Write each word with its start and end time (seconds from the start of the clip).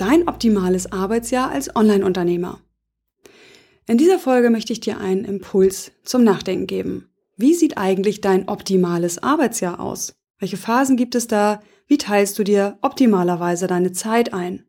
Dein 0.00 0.26
optimales 0.28 0.90
Arbeitsjahr 0.90 1.50
als 1.50 1.76
Online-Unternehmer. 1.76 2.58
In 3.86 3.98
dieser 3.98 4.18
Folge 4.18 4.48
möchte 4.48 4.72
ich 4.72 4.80
dir 4.80 4.96
einen 4.96 5.26
Impuls 5.26 5.92
zum 6.04 6.24
Nachdenken 6.24 6.66
geben. 6.66 7.10
Wie 7.36 7.52
sieht 7.52 7.76
eigentlich 7.76 8.22
dein 8.22 8.48
optimales 8.48 9.22
Arbeitsjahr 9.22 9.78
aus? 9.78 10.14
Welche 10.38 10.56
Phasen 10.56 10.96
gibt 10.96 11.14
es 11.14 11.26
da? 11.26 11.60
Wie 11.86 11.98
teilst 11.98 12.38
du 12.38 12.44
dir 12.44 12.78
optimalerweise 12.80 13.66
deine 13.66 13.92
Zeit 13.92 14.32
ein? 14.32 14.64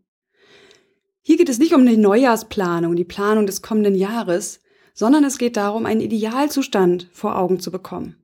Hier 1.21 1.37
geht 1.37 1.47
es 1.47 1.59
nicht 1.59 1.73
um 1.73 1.79
eine 1.79 1.97
Neujahrsplanung, 1.97 2.97
die 2.97 3.05
Planung 3.05 3.45
des 3.45 3.61
kommenden 3.61 3.95
Jahres, 3.95 4.59
sondern 4.93 5.23
es 5.23 5.37
geht 5.37 5.55
darum, 5.55 5.85
einen 5.85 6.01
Idealzustand 6.01 7.07
vor 7.13 7.37
Augen 7.37 7.61
zu 7.61 7.71
bekommen. 7.71 8.17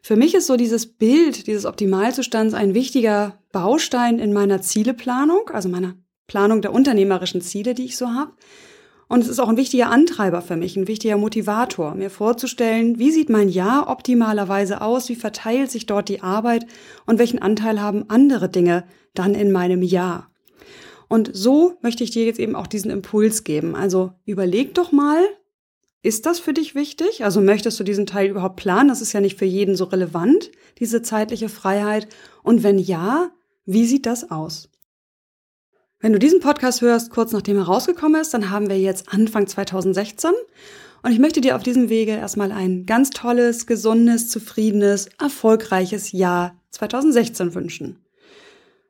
Für 0.00 0.16
mich 0.16 0.34
ist 0.34 0.46
so 0.46 0.56
dieses 0.56 0.86
Bild 0.86 1.46
dieses 1.46 1.66
Optimalzustands 1.66 2.54
ein 2.54 2.72
wichtiger 2.72 3.38
Baustein 3.52 4.18
in 4.18 4.32
meiner 4.32 4.62
Zieleplanung, 4.62 5.50
also 5.50 5.68
meiner 5.68 5.94
Planung 6.26 6.62
der 6.62 6.72
unternehmerischen 6.72 7.40
Ziele, 7.40 7.74
die 7.74 7.84
ich 7.84 7.96
so 7.96 8.08
habe. 8.08 8.32
Und 9.08 9.20
es 9.22 9.28
ist 9.28 9.38
auch 9.38 9.48
ein 9.48 9.56
wichtiger 9.56 9.90
Antreiber 9.90 10.42
für 10.42 10.56
mich, 10.56 10.76
ein 10.76 10.88
wichtiger 10.88 11.16
Motivator, 11.16 11.94
mir 11.94 12.10
vorzustellen, 12.10 12.98
wie 12.98 13.12
sieht 13.12 13.30
mein 13.30 13.48
Jahr 13.48 13.88
optimalerweise 13.88 14.80
aus, 14.80 15.08
wie 15.08 15.14
verteilt 15.14 15.70
sich 15.70 15.86
dort 15.86 16.08
die 16.08 16.22
Arbeit 16.22 16.66
und 17.06 17.20
welchen 17.20 17.40
Anteil 17.40 17.80
haben 17.80 18.10
andere 18.10 18.48
Dinge 18.48 18.84
dann 19.14 19.34
in 19.34 19.52
meinem 19.52 19.82
Jahr. 19.82 20.30
Und 21.08 21.30
so 21.32 21.74
möchte 21.82 22.02
ich 22.02 22.10
dir 22.10 22.24
jetzt 22.24 22.40
eben 22.40 22.56
auch 22.56 22.66
diesen 22.66 22.90
Impuls 22.90 23.44
geben. 23.44 23.76
Also 23.76 24.12
überleg 24.24 24.74
doch 24.74 24.90
mal, 24.90 25.20
ist 26.02 26.26
das 26.26 26.40
für 26.40 26.52
dich 26.52 26.74
wichtig? 26.74 27.24
Also 27.24 27.40
möchtest 27.40 27.78
du 27.78 27.84
diesen 27.84 28.06
Teil 28.06 28.28
überhaupt 28.28 28.56
planen? 28.56 28.88
Das 28.88 29.00
ist 29.00 29.12
ja 29.12 29.20
nicht 29.20 29.38
für 29.38 29.44
jeden 29.44 29.76
so 29.76 29.84
relevant, 29.84 30.50
diese 30.78 31.02
zeitliche 31.02 31.48
Freiheit. 31.48 32.08
Und 32.42 32.64
wenn 32.64 32.78
ja, 32.78 33.30
wie 33.64 33.86
sieht 33.86 34.06
das 34.06 34.30
aus? 34.30 34.68
Wenn 35.98 36.12
du 36.12 36.18
diesen 36.18 36.40
Podcast 36.40 36.82
hörst, 36.82 37.10
kurz 37.10 37.32
nachdem 37.32 37.56
er 37.56 37.64
rausgekommen 37.64 38.20
ist, 38.20 38.34
dann 38.34 38.50
haben 38.50 38.68
wir 38.68 38.78
jetzt 38.78 39.12
Anfang 39.12 39.46
2016. 39.46 40.30
Und 41.02 41.12
ich 41.12 41.18
möchte 41.18 41.40
dir 41.40 41.56
auf 41.56 41.62
diesem 41.62 41.88
Wege 41.88 42.12
erstmal 42.12 42.52
ein 42.52 42.84
ganz 42.84 43.10
tolles, 43.10 43.66
gesundes, 43.66 44.28
zufriedenes, 44.28 45.08
erfolgreiches 45.18 46.12
Jahr 46.12 46.54
2016 46.70 47.54
wünschen. 47.54 48.04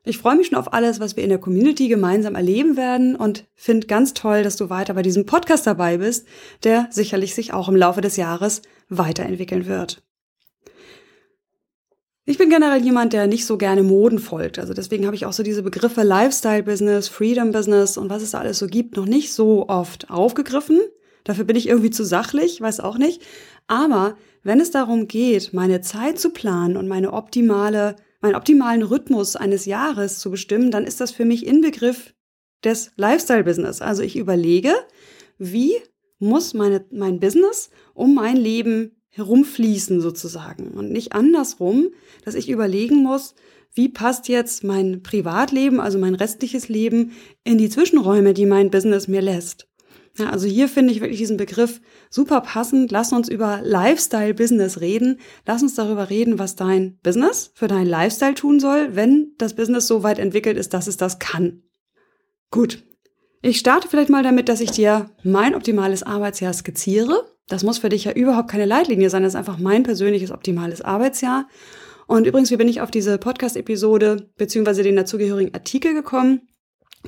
Ich 0.03 0.17
freue 0.17 0.35
mich 0.35 0.47
schon 0.47 0.57
auf 0.57 0.73
alles, 0.73 0.99
was 0.99 1.15
wir 1.15 1.23
in 1.23 1.29
der 1.29 1.37
Community 1.37 1.87
gemeinsam 1.87 2.35
erleben 2.35 2.75
werden 2.75 3.15
und 3.15 3.45
finde 3.55 3.87
ganz 3.87 4.13
toll, 4.13 4.43
dass 4.43 4.55
du 4.57 4.69
weiter 4.69 4.93
bei 4.93 5.01
diesem 5.01 5.25
Podcast 5.25 5.67
dabei 5.67 5.97
bist, 5.97 6.27
der 6.63 6.87
sicherlich 6.91 7.35
sich 7.35 7.53
auch 7.53 7.69
im 7.69 7.75
Laufe 7.75 8.01
des 8.01 8.17
Jahres 8.17 8.61
weiterentwickeln 8.89 9.65
wird. 9.65 10.01
Ich 12.29 12.37
bin 12.37 12.49
generell 12.49 12.83
jemand, 12.83 13.13
der 13.13 13.25
nicht 13.25 13.45
so 13.45 13.57
gerne 13.57 13.83
Moden 13.83 14.19
folgt. 14.19 14.59
Also 14.59 14.73
deswegen 14.73 15.05
habe 15.05 15.15
ich 15.15 15.25
auch 15.25 15.31
so 15.31 15.43
diese 15.43 15.63
Begriffe 15.63 16.03
Lifestyle 16.03 16.61
Business, 16.61 17.07
Freedom 17.07 17.53
Business 17.53 17.97
und 17.97 18.09
was 18.09 18.21
es 18.21 18.31
da 18.31 18.39
alles 18.39 18.59
so 18.59 18.67
gibt, 18.67 18.97
noch 18.97 19.05
nicht 19.05 19.31
so 19.31 19.69
oft 19.69 20.09
aufgegriffen. 20.09 20.81
Dafür 21.23 21.45
bin 21.45 21.55
ich 21.55 21.69
irgendwie 21.69 21.89
zu 21.89 22.03
sachlich, 22.03 22.59
weiß 22.59 22.81
auch 22.81 22.97
nicht. 22.97 23.21
Aber 23.67 24.17
wenn 24.43 24.59
es 24.59 24.71
darum 24.71 25.07
geht, 25.07 25.53
meine 25.53 25.79
Zeit 25.79 26.19
zu 26.19 26.31
planen 26.31 26.75
und 26.75 26.89
meine 26.89 27.13
optimale 27.13 27.95
meinen 28.19 28.35
optimalen 28.35 28.83
Rhythmus 28.83 29.37
eines 29.37 29.65
Jahres 29.65 30.19
zu 30.19 30.29
bestimmen, 30.29 30.69
dann 30.69 30.83
ist 30.83 30.99
das 30.99 31.11
für 31.11 31.23
mich 31.23 31.47
Inbegriff 31.47 32.13
des 32.61 32.91
Lifestyle-Business. 32.97 33.81
Also 33.81 34.03
ich 34.03 34.17
überlege, 34.17 34.73
wie 35.37 35.75
muss 36.19 36.53
meine, 36.53 36.83
mein 36.91 37.21
Business 37.21 37.69
um 37.93 38.15
mein 38.15 38.35
Leben 38.35 38.96
herumfließen 39.09 40.01
sozusagen 40.01 40.71
und 40.71 40.91
nicht 40.91 41.13
andersrum, 41.13 41.89
dass 42.23 42.35
ich 42.35 42.49
überlegen 42.49 43.03
muss, 43.03 43.35
wie 43.73 43.89
passt 43.89 44.27
jetzt 44.27 44.63
mein 44.63 45.03
Privatleben, 45.03 45.79
also 45.79 45.99
mein 45.99 46.15
restliches 46.15 46.69
Leben 46.69 47.11
in 47.43 47.57
die 47.57 47.69
Zwischenräume, 47.69 48.33
die 48.33 48.45
mein 48.45 48.71
Business 48.71 49.07
mir 49.07 49.21
lässt. 49.21 49.67
Ja, 50.17 50.31
also 50.31 50.47
hier 50.47 50.67
finde 50.67 50.91
ich 50.91 51.01
wirklich 51.01 51.19
diesen 51.19 51.37
Begriff 51.37 51.79
super 52.09 52.41
passend. 52.41 52.91
Lass 52.91 53.13
uns 53.13 53.29
über 53.29 53.61
Lifestyle-Business 53.63 54.81
reden. 54.81 55.19
Lass 55.45 55.61
uns 55.61 55.75
darüber 55.75 56.09
reden, 56.09 56.39
was 56.39 56.55
dein 56.55 56.97
Business 57.03 57.51
für 57.53 57.67
deinen 57.67 57.85
Lifestyle 57.85 58.33
tun 58.33 58.59
soll, 58.59 58.95
wenn 58.95 59.33
das 59.37 59.55
Business 59.55 59.85
so 59.85 60.01
weit 60.01 60.17
entwickelt 60.17 60.57
ist, 60.57 60.73
dass 60.73 60.87
es 60.87 60.97
das 60.97 61.19
kann. 61.19 61.61
Gut. 62.49 62.83
Ich 63.43 63.59
starte 63.59 63.87
vielleicht 63.87 64.09
mal 64.09 64.23
damit, 64.23 64.49
dass 64.49 64.61
ich 64.61 64.71
dir 64.71 65.11
mein 65.23 65.53
optimales 65.53 66.01
Arbeitsjahr 66.01 66.53
skizziere. 66.53 67.36
Das 67.47 67.63
muss 67.63 67.77
für 67.77 67.89
dich 67.89 68.03
ja 68.03 68.11
überhaupt 68.11 68.49
keine 68.49 68.65
Leitlinie 68.65 69.09
sein. 69.09 69.23
Das 69.23 69.33
ist 69.33 69.37
einfach 69.37 69.57
mein 69.57 69.83
persönliches 69.83 70.31
optimales 70.31 70.81
Arbeitsjahr. 70.81 71.47
Und 72.05 72.25
übrigens, 72.25 72.51
wie 72.51 72.57
bin 72.57 72.69
ich 72.69 72.81
auf 72.81 72.91
diese 72.91 73.17
Podcast-Episode 73.17 74.29
beziehungsweise 74.37 74.83
den 74.83 74.95
dazugehörigen 74.95 75.53
Artikel 75.53 75.93
gekommen? 75.93 76.41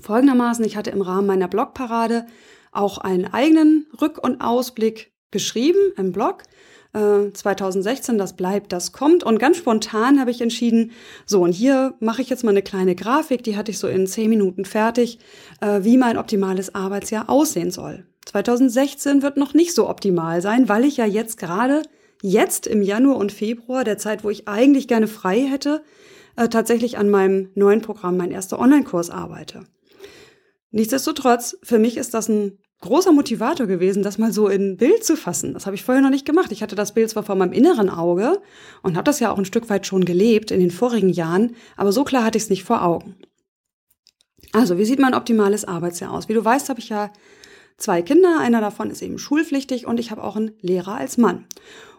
Folgendermaßen, 0.02 0.64
ich 0.66 0.78
hatte 0.78 0.92
im 0.92 1.02
Rahmen 1.02 1.28
meiner 1.28 1.48
Blogparade 1.48 2.26
auch 2.72 2.98
einen 2.98 3.26
eigenen 3.26 3.88
Rück- 3.98 4.20
und 4.20 4.42
Ausblick 4.42 5.14
geschrieben 5.32 5.80
im 5.98 6.12
Blog. 6.12 6.44
2016, 6.92 8.16
äh, 8.16 8.18
das 8.18 8.36
bleibt, 8.36 8.74
das 8.74 8.92
kommt. 8.92 9.24
Und 9.24 9.38
ganz 9.38 9.58
spontan 9.58 10.20
habe 10.20 10.32
ich 10.32 10.42
entschieden, 10.42 10.92
so, 11.26 11.44
und 11.44 11.52
hier 11.52 11.94
mache 12.00 12.22
ich 12.24 12.30
jetzt 12.30 12.44
mal 12.44 12.50
eine 12.50 12.64
kleine 12.64 12.96
Grafik, 12.96 13.44
die 13.44 13.56
hatte 13.56 13.70
ich 13.70 13.78
so 13.78 13.88
in 13.88 14.08
zehn 14.08 14.30
Minuten 14.30 14.66
fertig, 14.66 15.20
äh, 15.62 15.84
wie 15.84 15.98
mein 15.98 16.18
optimales 16.18 16.74
Arbeitsjahr 16.74 17.30
aussehen 17.30 17.70
soll. 17.70 18.06
2016 18.26 19.22
wird 19.22 19.38
noch 19.38 19.54
nicht 19.54 19.74
so 19.74 19.90
optimal 19.90 20.42
sein, 20.42 20.70
weil 20.70 20.86
ich 20.86 20.98
ja 20.98 21.06
jetzt 21.06 21.38
gerade, 21.38 21.84
jetzt 22.22 22.68
im 22.68 22.82
Januar 22.82 23.18
und 23.18 23.32
Februar, 23.32 23.84
der 23.84 23.98
Zeit, 23.98 24.24
wo 24.24 24.30
ich 24.30 24.48
eigentlich 24.48 24.88
gerne 24.88 25.08
frei 25.08 25.42
hätte, 25.42 25.84
äh, 26.36 26.48
tatsächlich 26.48 26.98
an 26.98 27.10
meinem 27.10 27.50
neuen 27.56 27.82
Programm, 27.82 28.18
mein 28.18 28.32
erster 28.32 28.60
Online-Kurs 28.60 29.10
arbeite. 29.10 29.64
Nichtsdestotrotz, 30.72 31.58
für 31.64 31.80
mich 31.80 31.98
ist 31.98 32.14
das 32.14 32.30
ein 32.30 32.60
großer 32.82 33.12
Motivator 33.12 33.68
gewesen, 33.68 34.04
das 34.04 34.18
mal 34.18 34.32
so 34.32 34.48
in 34.48 34.78
Bild 34.78 35.04
zu 35.04 35.18
fassen. 35.18 35.54
Das 35.54 35.66
habe 35.66 35.76
ich 35.76 35.84
vorher 35.84 36.02
noch 36.02 36.10
nicht 36.10 36.26
gemacht. 36.26 36.52
Ich 36.52 36.62
hatte 36.64 36.76
das 36.76 36.94
Bild 36.94 37.10
zwar 37.10 37.24
vor 37.24 37.36
meinem 37.36 37.52
inneren 37.52 37.90
Auge 37.90 38.42
und 38.84 38.96
habe 38.96 39.04
das 39.04 39.20
ja 39.20 39.32
auch 39.32 39.38
ein 39.38 39.46
Stück 39.46 39.70
weit 39.70 39.86
schon 39.86 40.06
gelebt 40.06 40.52
in 40.52 40.60
den 40.60 40.72
vorigen 40.72 41.10
Jahren, 41.10 41.56
aber 41.76 41.92
so 41.92 42.04
klar 42.04 42.24
hatte 42.24 42.38
ich 42.38 42.46
es 42.46 42.50
nicht 42.50 42.64
vor 42.64 42.84
Augen. 42.84 43.16
Also, 44.52 44.78
wie 44.78 44.86
sieht 44.86 45.00
mein 45.00 45.14
optimales 45.14 45.66
Arbeitsjahr 45.66 46.12
aus? 46.12 46.30
Wie 46.30 46.34
du 46.34 46.44
weißt, 46.44 46.70
habe 46.70 46.80
ich 46.80 46.90
ja 46.90 47.12
zwei 47.80 48.02
Kinder. 48.02 48.40
Einer 48.40 48.62
davon 48.62 48.92
ist 48.92 49.02
eben 49.02 49.18
schulpflichtig 49.18 49.88
und 49.88 50.00
ich 50.00 50.12
habe 50.12 50.24
auch 50.24 50.36
einen 50.36 50.52
Lehrer 50.62 50.96
als 50.96 51.18
Mann. 51.18 51.46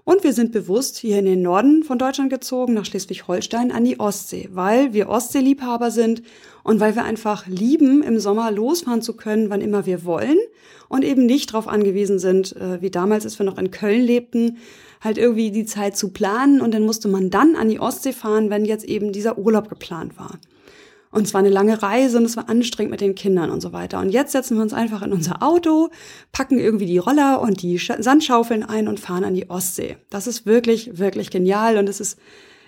Und 0.05 0.25
wir 0.25 0.33
sind 0.33 0.53
bewusst 0.53 0.97
hier 0.97 1.19
in 1.19 1.25
den 1.25 1.43
Norden 1.43 1.85
von 1.85 1.99
Deutschland 1.99 2.31
gezogen, 2.31 2.75
nach 2.75 2.85
Schleswig-Holstein 2.85 3.71
an 3.71 3.85
die 3.85 4.01
Ostsee, 4.01 4.49
weil 4.53 4.93
wir 4.93 5.09
Ostseeliebhaber 5.09 5.91
sind 5.91 6.23
und 6.63 6.81
weil 6.81 6.97
wir 6.97 7.05
einfach 7.05 7.47
lieben, 7.47 8.03
im 8.03 8.19
Sommer 8.19 8.51
losfahren 8.51 9.03
zu 9.03 9.15
können, 9.15 9.51
wann 9.51 9.61
immer 9.61 9.87
wir 9.87 10.05
wollen 10.05 10.39
und 10.89 11.05
eben 11.05 11.27
nicht 11.27 11.51
darauf 11.51 11.69
angewiesen 11.69 12.19
sind, 12.19 12.57
äh, 12.57 12.81
wie 12.81 12.91
damals, 12.91 13.25
als 13.25 13.39
wir 13.39 13.47
noch 13.47 13.59
in 13.59 13.71
Köln 13.71 14.03
lebten, 14.03 14.59
halt 15.01 15.19
irgendwie 15.19 15.51
die 15.51 15.65
Zeit 15.65 15.97
zu 15.97 16.09
planen 16.11 16.61
und 16.61 16.75
dann 16.75 16.85
musste 16.85 17.09
man 17.09 17.31
dann 17.31 17.55
an 17.55 17.69
die 17.69 17.81
Ostsee 17.81 18.13
fahren, 18.13 18.51
wenn 18.51 18.65
jetzt 18.65 18.85
eben 18.85 19.13
dieser 19.13 19.39
Urlaub 19.39 19.69
geplant 19.69 20.19
war. 20.19 20.39
Und 21.13 21.27
es 21.27 21.35
war 21.35 21.41
eine 21.41 21.51
lange 21.51 21.83
Reise 21.83 22.19
und 22.19 22.25
es 22.25 22.37
war 22.37 22.49
anstrengend 22.49 22.93
mit 22.93 23.01
den 23.01 23.17
Kindern 23.17 23.51
und 23.51 23.61
so 23.61 23.73
weiter. 23.73 23.99
Und 23.99 24.11
jetzt 24.11 24.33
setzen 24.33 24.57
wir 24.57 24.63
uns 24.63 24.73
einfach 24.73 25.03
in 25.03 25.13
unser 25.13 25.43
Auto, 25.43 25.91
packen 26.31 26.59
irgendwie 26.59 26.87
die 26.87 26.99
Roller 26.99 27.41
und 27.41 27.63
die 27.63 27.79
Sandschaufeln 27.79 28.63
ein 28.63 28.87
und 28.87 29.01
fahren 29.01 29.25
an 29.25 29.35
die 29.35 29.51
Ostsee. 29.51 29.97
Das 30.09 30.29
ist 30.29 30.47
wirklich, 30.47 30.99
wirklich 30.99 31.31
genial 31.31 31.79
und 31.79 31.89
es 31.89 31.99
ist 31.99 32.19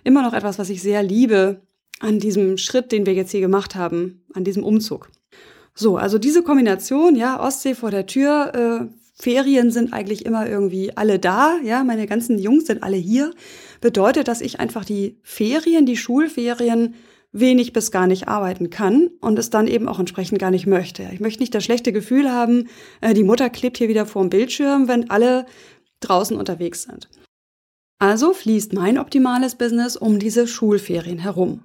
immer 0.02 0.22
noch 0.22 0.34
etwas, 0.34 0.58
was 0.58 0.70
ich 0.70 0.82
sehr 0.82 1.04
liebe 1.04 1.60
an 2.00 2.18
diesem 2.18 2.58
Schritt, 2.58 2.90
den 2.90 3.06
wir 3.06 3.14
jetzt 3.14 3.30
hier 3.30 3.40
gemacht 3.40 3.76
haben, 3.76 4.24
an 4.34 4.42
diesem 4.42 4.64
Umzug. 4.64 5.08
So, 5.74 5.96
also 5.96 6.18
diese 6.18 6.42
Kombination, 6.42 7.14
ja, 7.14 7.40
Ostsee 7.40 7.74
vor 7.74 7.92
der 7.92 8.06
Tür, 8.06 8.90
äh, 8.90 8.94
Ferien 9.14 9.70
sind 9.70 9.92
eigentlich 9.92 10.26
immer 10.26 10.48
irgendwie 10.48 10.96
alle 10.96 11.20
da, 11.20 11.58
ja, 11.62 11.84
meine 11.84 12.06
ganzen 12.06 12.38
Jungs 12.38 12.66
sind 12.66 12.82
alle 12.82 12.96
hier, 12.96 13.32
bedeutet, 13.80 14.26
dass 14.26 14.40
ich 14.40 14.58
einfach 14.58 14.84
die 14.84 15.20
Ferien, 15.22 15.86
die 15.86 15.96
Schulferien 15.96 16.94
wenig 17.32 17.72
bis 17.72 17.90
gar 17.90 18.06
nicht 18.06 18.28
arbeiten 18.28 18.70
kann 18.70 19.10
und 19.20 19.38
es 19.38 19.50
dann 19.50 19.66
eben 19.66 19.88
auch 19.88 19.98
entsprechend 19.98 20.38
gar 20.38 20.50
nicht 20.50 20.66
möchte. 20.66 21.08
Ich 21.12 21.20
möchte 21.20 21.40
nicht 21.40 21.54
das 21.54 21.64
schlechte 21.64 21.92
Gefühl 21.92 22.30
haben, 22.30 22.68
äh, 23.00 23.14
die 23.14 23.24
Mutter 23.24 23.48
klebt 23.50 23.78
hier 23.78 23.88
wieder 23.88 24.06
vor 24.06 24.22
dem 24.22 24.30
Bildschirm, 24.30 24.86
wenn 24.86 25.10
alle 25.10 25.46
draußen 26.00 26.36
unterwegs 26.36 26.82
sind. 26.82 27.08
Also 27.98 28.32
fließt 28.34 28.72
mein 28.74 28.98
optimales 28.98 29.54
Business 29.54 29.96
um 29.96 30.18
diese 30.18 30.46
Schulferien 30.46 31.18
herum. 31.18 31.62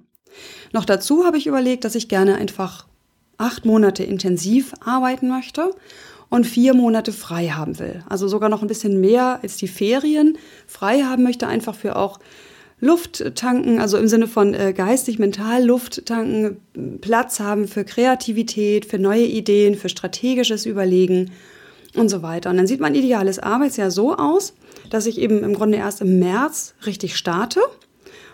Noch 0.72 0.84
dazu 0.84 1.24
habe 1.24 1.36
ich 1.36 1.46
überlegt, 1.46 1.84
dass 1.84 1.94
ich 1.94 2.08
gerne 2.08 2.36
einfach 2.36 2.86
acht 3.38 3.64
Monate 3.64 4.04
intensiv 4.04 4.72
arbeiten 4.80 5.28
möchte 5.28 5.70
und 6.30 6.46
vier 6.46 6.74
Monate 6.74 7.12
frei 7.12 7.48
haben 7.48 7.78
will. 7.78 8.04
Also 8.08 8.28
sogar 8.28 8.48
noch 8.48 8.62
ein 8.62 8.68
bisschen 8.68 9.00
mehr 9.00 9.40
als 9.42 9.56
die 9.56 9.68
Ferien 9.68 10.38
frei 10.66 11.02
haben 11.02 11.22
möchte, 11.22 11.46
einfach 11.46 11.74
für 11.74 11.96
auch 11.96 12.18
Luft 12.80 13.34
tanken, 13.34 13.80
also 13.80 13.96
im 13.96 14.06
Sinne 14.06 14.28
von 14.28 14.54
äh, 14.54 14.72
geistig, 14.72 15.18
mental 15.18 15.64
Luft 15.64 16.06
tanken, 16.06 16.58
Platz 17.00 17.40
haben 17.40 17.66
für 17.66 17.84
Kreativität, 17.84 18.86
für 18.86 18.98
neue 18.98 19.24
Ideen, 19.24 19.74
für 19.74 19.88
strategisches 19.88 20.64
Überlegen 20.64 21.32
und 21.94 22.08
so 22.08 22.22
weiter. 22.22 22.50
Und 22.50 22.56
dann 22.56 22.66
sieht 22.66 22.80
mein 22.80 22.94
ideales 22.94 23.38
Arbeitsjahr 23.38 23.90
so 23.90 24.14
aus, 24.14 24.54
dass 24.90 25.06
ich 25.06 25.18
eben 25.18 25.42
im 25.42 25.54
Grunde 25.54 25.78
erst 25.78 26.00
im 26.00 26.18
März 26.20 26.74
richtig 26.86 27.16
starte. 27.16 27.60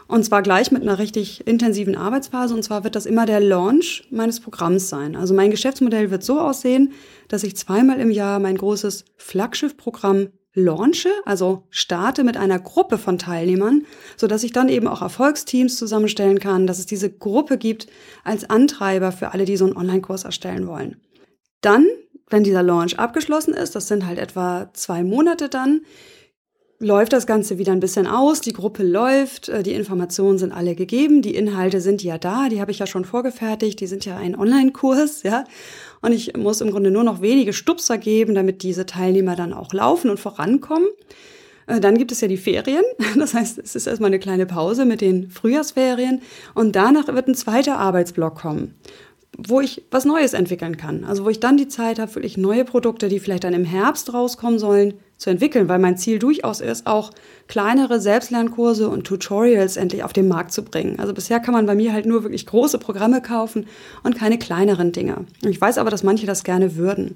Und 0.06 0.25
zwar 0.25 0.43
gleich 0.43 0.70
mit 0.70 0.82
einer 0.82 0.99
richtig 0.99 1.46
intensiven 1.46 1.96
Arbeitsphase. 1.96 2.55
Und 2.55 2.62
zwar 2.62 2.85
wird 2.85 2.94
das 2.94 3.06
immer 3.06 3.25
der 3.25 3.41
Launch 3.41 4.06
meines 4.11 4.41
Programms 4.41 4.91
sein. 4.91 5.17
Also 5.17 5.32
mein 5.32 5.50
Geschäftsmodell 5.50 6.11
wird 6.11 6.23
so 6.23 6.38
aussehen, 6.38 6.93
dass 7.29 7.43
ich 7.43 7.56
zweimal 7.56 7.99
im 7.99 8.11
Jahr 8.11 8.38
mein 8.38 8.58
großes 8.58 9.06
Flaggschiff-Programm 9.17 10.29
launche, 10.55 11.11
also 11.25 11.65
starte 11.71 12.25
mit 12.25 12.37
einer 12.37 12.59
Gruppe 12.59 12.97
von 12.97 13.19
Teilnehmern, 13.19 13.85
so 14.17 14.27
dass 14.27 14.45
ich 14.45 14.53
dann 14.53 14.69
eben 14.69 14.87
auch 14.87 15.03
Erfolgsteams 15.03 15.77
zusammenstellen 15.77 16.39
kann, 16.39 16.67
dass 16.67 16.79
es 16.79 16.87
diese 16.87 17.11
Gruppe 17.11 17.59
gibt 17.59 17.89
als 18.23 18.49
Antreiber 18.49 19.12
für 19.12 19.33
alle, 19.33 19.45
die 19.45 19.56
so 19.56 19.67
einen 19.67 19.77
Online-Kurs 19.77 20.25
erstellen 20.25 20.67
wollen. 20.67 21.01
Dann, 21.61 21.87
wenn 22.31 22.45
dieser 22.45 22.62
Launch 22.62 22.99
abgeschlossen 22.99 23.55
ist, 23.55 23.75
das 23.75 23.89
sind 23.89 24.06
halt 24.06 24.19
etwa 24.19 24.71
zwei 24.75 25.03
Monate 25.03 25.49
dann, 25.49 25.83
läuft 26.79 27.12
das 27.12 27.27
Ganze 27.27 27.59
wieder 27.59 27.73
ein 27.73 27.81
bisschen 27.81 28.06
aus, 28.06 28.41
die 28.41 28.53
Gruppe 28.53 28.83
läuft, 28.83 29.49
äh, 29.49 29.62
die 29.62 29.73
Informationen 29.73 30.39
sind 30.39 30.53
alle 30.53 30.75
gegeben, 30.75 31.23
die 31.23 31.35
Inhalte 31.35 31.81
sind 31.81 32.03
ja 32.03 32.19
da, 32.19 32.49
die 32.49 32.61
habe 32.61 32.71
ich 32.71 32.79
ja 32.79 32.87
schon 32.87 33.05
vorgefertigt, 33.05 33.81
die 33.81 33.87
sind 33.87 34.05
ja 34.05 34.17
ein 34.17 34.37
Online-Kurs, 34.37 35.23
ja. 35.23 35.45
Und 36.05 36.12
ich 36.12 36.37
muss 36.37 36.61
im 36.61 36.71
Grunde 36.71 36.91
nur 36.91 37.03
noch 37.03 37.23
wenige 37.23 37.55
Stupser 37.55 37.97
geben, 37.97 38.35
damit 38.35 38.62
diese 38.62 38.85
Teilnehmer 38.85 39.37
dann 39.37 39.55
auch 39.55 39.73
laufen 39.73 40.11
und 40.11 40.21
vorankommen. 40.21 40.87
Äh, 41.67 41.81
dann 41.81 41.97
gibt 41.97 42.12
es 42.12 42.21
ja 42.21 42.29
die 42.29 42.37
Ferien. 42.37 42.85
Das 43.17 43.33
heißt, 43.33 43.59
es 43.59 43.75
ist 43.75 43.87
erstmal 43.87 44.09
eine 44.09 44.19
kleine 44.19 44.45
Pause 44.45 44.85
mit 44.85 45.01
den 45.01 45.31
Frühjahrsferien. 45.31 46.21
Und 46.55 46.77
danach 46.77 47.09
wird 47.09 47.27
ein 47.27 47.35
zweiter 47.35 47.79
Arbeitsblock 47.79 48.35
kommen, 48.35 48.75
wo 49.39 49.62
ich 49.62 49.83
was 49.91 50.05
Neues 50.05 50.35
entwickeln 50.35 50.77
kann. 50.77 51.05
Also 51.05 51.25
wo 51.25 51.31
ich 51.31 51.41
dann 51.41 51.56
die 51.56 51.69
Zeit 51.69 51.99
habe, 51.99 52.15
wirklich 52.15 52.37
neue 52.37 52.67
Produkte, 52.67 53.09
die 53.09 53.19
vielleicht 53.19 53.45
dann 53.45 53.55
im 53.55 53.65
Herbst 53.65 54.12
rauskommen 54.12 54.59
sollen, 54.59 54.93
zu 55.17 55.31
entwickeln, 55.31 55.69
weil 55.69 55.79
mein 55.79 55.97
Ziel 55.97 56.19
durchaus 56.19 56.61
ist, 56.61 56.87
auch 56.87 57.11
kleinere 57.47 58.01
Selbstlernkurse 58.01 58.89
und 58.89 59.05
Tutorials 59.05 59.77
endlich 59.77 60.03
auf 60.03 60.13
den 60.13 60.29
Markt 60.29 60.53
zu 60.53 60.63
bringen. 60.63 60.99
Also 60.99 61.15
bisher 61.15 61.41
kann 61.41 61.55
man 61.55 61.67
bei 61.67 61.75
mir 61.75 61.93
halt 61.93 62.07
nur 62.07 62.25
wirklich 62.25 62.47
große 62.47 62.79
Programme 62.79 63.23
kaufen 63.23 63.67
und 64.03 64.17
keine 64.17 64.39
kleineren 64.39 64.93
Dinge. 64.93 65.25
Ich 65.43 65.61
weiß 65.61 65.79
aber, 65.79 65.91
dass 65.91 66.03
manche 66.03 66.27
das 66.27 66.45
gerne 66.45 66.77
würden. 66.77 67.15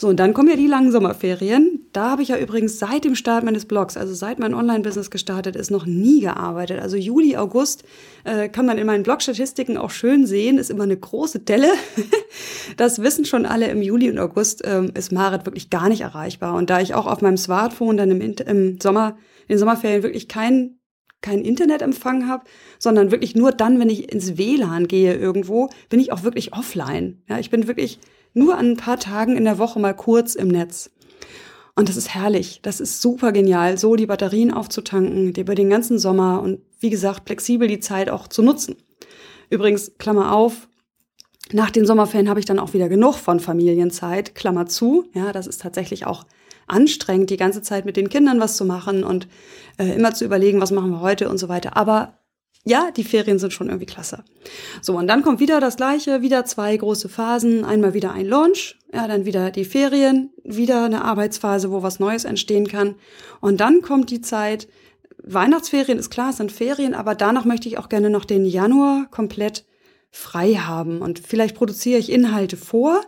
So, 0.00 0.06
und 0.06 0.20
dann 0.20 0.32
kommen 0.32 0.48
ja 0.48 0.54
die 0.54 0.68
langen 0.68 0.92
Sommerferien. 0.92 1.88
Da 1.92 2.10
habe 2.10 2.22
ich 2.22 2.28
ja 2.28 2.38
übrigens 2.38 2.78
seit 2.78 3.04
dem 3.04 3.16
Start 3.16 3.42
meines 3.42 3.66
Blogs, 3.66 3.96
also 3.96 4.14
seit 4.14 4.38
mein 4.38 4.54
Online-Business 4.54 5.10
gestartet 5.10 5.56
ist, 5.56 5.72
noch 5.72 5.86
nie 5.86 6.20
gearbeitet. 6.20 6.80
Also 6.80 6.96
Juli, 6.96 7.36
August 7.36 7.82
äh, 8.22 8.48
kann 8.48 8.64
man 8.64 8.78
in 8.78 8.86
meinen 8.86 9.02
Blog-Statistiken 9.02 9.76
auch 9.76 9.90
schön 9.90 10.24
sehen, 10.24 10.58
ist 10.58 10.70
immer 10.70 10.84
eine 10.84 10.96
große 10.96 11.40
Delle. 11.40 11.72
das 12.76 13.02
wissen 13.02 13.24
schon 13.24 13.44
alle. 13.44 13.66
Im 13.66 13.82
Juli 13.82 14.08
und 14.08 14.20
August 14.20 14.62
ähm, 14.64 14.92
ist 14.94 15.10
Marit 15.10 15.46
wirklich 15.46 15.68
gar 15.68 15.88
nicht 15.88 16.02
erreichbar. 16.02 16.54
Und 16.54 16.70
da 16.70 16.80
ich 16.80 16.94
auch 16.94 17.06
auf 17.06 17.20
meinem 17.20 17.36
Smartphone 17.36 17.96
dann 17.96 18.12
im, 18.12 18.20
im 18.20 18.80
Sommer, 18.80 19.16
in 19.48 19.54
den 19.54 19.58
Sommerferien 19.58 20.04
wirklich 20.04 20.28
kein 20.28 20.77
kein 21.20 21.40
Internetempfang 21.40 22.28
habe, 22.28 22.44
sondern 22.78 23.10
wirklich 23.10 23.34
nur 23.34 23.52
dann, 23.52 23.80
wenn 23.80 23.90
ich 23.90 24.12
ins 24.12 24.38
WLAN 24.38 24.88
gehe 24.88 25.14
irgendwo, 25.14 25.68
bin 25.88 26.00
ich 26.00 26.12
auch 26.12 26.22
wirklich 26.22 26.52
offline. 26.52 27.22
Ja, 27.28 27.38
ich 27.38 27.50
bin 27.50 27.66
wirklich 27.66 27.98
nur 28.34 28.56
an 28.56 28.72
ein 28.72 28.76
paar 28.76 28.98
Tagen 28.98 29.36
in 29.36 29.44
der 29.44 29.58
Woche 29.58 29.80
mal 29.80 29.94
kurz 29.94 30.34
im 30.34 30.48
Netz. 30.48 30.90
Und 31.74 31.88
das 31.88 31.96
ist 31.96 32.14
herrlich. 32.14 32.60
Das 32.62 32.80
ist 32.80 33.00
super 33.00 33.32
genial, 33.32 33.78
so 33.78 33.96
die 33.96 34.06
Batterien 34.06 34.52
aufzutanken, 34.52 35.32
über 35.32 35.54
den 35.54 35.70
ganzen 35.70 35.98
Sommer 35.98 36.42
und 36.42 36.60
wie 36.80 36.90
gesagt, 36.90 37.26
flexibel 37.26 37.68
die 37.68 37.80
Zeit 37.80 38.10
auch 38.10 38.28
zu 38.28 38.42
nutzen. 38.42 38.76
Übrigens, 39.50 39.92
Klammer 39.98 40.32
auf, 40.32 40.68
nach 41.52 41.70
den 41.70 41.86
Sommerferien 41.86 42.28
habe 42.28 42.40
ich 42.40 42.46
dann 42.46 42.58
auch 42.58 42.74
wieder 42.74 42.88
genug 42.88 43.14
von 43.14 43.40
Familienzeit, 43.40 44.34
Klammer 44.34 44.66
zu. 44.66 45.06
Ja, 45.14 45.32
das 45.32 45.46
ist 45.46 45.62
tatsächlich 45.62 46.06
auch 46.06 46.24
anstrengend, 46.68 47.30
die 47.30 47.36
ganze 47.36 47.62
Zeit 47.62 47.84
mit 47.84 47.96
den 47.96 48.08
Kindern 48.08 48.40
was 48.40 48.56
zu 48.56 48.64
machen 48.64 49.04
und 49.04 49.28
äh, 49.78 49.94
immer 49.94 50.14
zu 50.14 50.24
überlegen, 50.24 50.60
was 50.60 50.70
machen 50.70 50.90
wir 50.90 51.00
heute 51.00 51.28
und 51.28 51.38
so 51.38 51.48
weiter. 51.48 51.76
Aber 51.76 52.18
ja, 52.64 52.90
die 52.90 53.04
Ferien 53.04 53.38
sind 53.38 53.52
schon 53.52 53.68
irgendwie 53.68 53.86
klasse. 53.86 54.24
So, 54.82 54.96
und 54.96 55.06
dann 55.06 55.22
kommt 55.22 55.40
wieder 55.40 55.60
das 55.60 55.76
Gleiche, 55.76 56.22
wieder 56.22 56.44
zwei 56.44 56.76
große 56.76 57.08
Phasen. 57.08 57.64
Einmal 57.64 57.94
wieder 57.94 58.12
ein 58.12 58.26
Launch, 58.26 58.76
ja, 58.92 59.08
dann 59.08 59.24
wieder 59.24 59.50
die 59.50 59.64
Ferien, 59.64 60.30
wieder 60.44 60.84
eine 60.84 61.04
Arbeitsphase, 61.04 61.70
wo 61.70 61.82
was 61.82 61.98
Neues 61.98 62.24
entstehen 62.24 62.68
kann. 62.68 62.96
Und 63.40 63.60
dann 63.60 63.80
kommt 63.80 64.10
die 64.10 64.20
Zeit, 64.20 64.68
Weihnachtsferien 65.22 65.98
ist 65.98 66.10
klar, 66.10 66.30
es 66.30 66.36
sind 66.36 66.52
Ferien, 66.52 66.94
aber 66.94 67.14
danach 67.14 67.44
möchte 67.44 67.68
ich 67.68 67.78
auch 67.78 67.88
gerne 67.88 68.10
noch 68.10 68.24
den 68.24 68.44
Januar 68.44 69.06
komplett 69.10 69.64
frei 70.10 70.54
haben. 70.54 71.00
Und 71.00 71.18
vielleicht 71.18 71.56
produziere 71.56 71.98
ich 71.98 72.10
Inhalte 72.10 72.56
vor, 72.56 73.00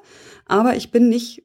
aber 0.47 0.77
ich 0.77 0.91
bin 0.91 1.09
nicht 1.09 1.45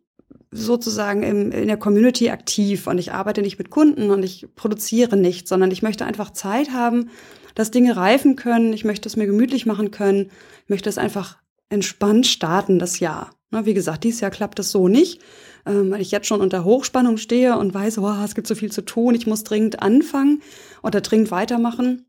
sozusagen 0.56 1.24
im, 1.24 1.52
in 1.52 1.68
der 1.68 1.78
Community 1.78 2.30
aktiv 2.30 2.88
und 2.88 2.98
ich 2.98 3.12
arbeite 3.12 3.42
nicht 3.42 3.58
mit 3.58 3.70
Kunden 3.70 4.10
und 4.10 4.24
ich 4.24 4.48
produziere 4.56 5.18
nicht, 5.18 5.48
sondern 5.48 5.72
ich 5.72 5.82
möchte 5.82 6.06
einfach 6.06 6.32
Zeit 6.32 6.72
haben, 6.72 7.10
dass 7.56 7.72
Dinge 7.72 7.96
reifen 7.96 8.36
können. 8.36 8.74
Ich 8.74 8.86
möchte 8.86 9.08
es 9.08 9.16
mir 9.16 9.26
gemütlich 9.26 9.66
machen 9.66 9.92
können. 9.92 10.32
Ich 10.64 10.70
möchte 10.70 10.90
es 10.90 10.98
einfach 10.98 11.38
entspannt 11.70 12.26
starten, 12.26 12.80
das 12.80 13.00
Jahr. 13.00 13.32
Wie 13.52 13.74
gesagt, 13.74 14.04
dieses 14.04 14.20
Jahr 14.20 14.32
klappt 14.32 14.60
es 14.60 14.72
so 14.72 14.90
nicht, 14.90 15.22
ähm, 15.66 15.92
weil 15.92 16.02
ich 16.02 16.12
jetzt 16.12 16.28
schon 16.28 16.42
unter 16.42 16.66
Hochspannung 16.66 17.16
stehe 17.18 17.58
und 17.58 17.74
weiß, 17.74 18.02
wow, 18.02 18.18
es 18.26 18.36
gibt 18.36 18.48
so 18.48 18.56
viel 18.56 18.72
zu 18.72 18.82
tun, 18.82 19.16
ich 19.16 19.28
muss 19.28 19.46
dringend 19.46 19.82
anfangen 19.82 20.42
oder 20.84 21.00
dringend 21.00 21.32
weitermachen. 21.32 22.06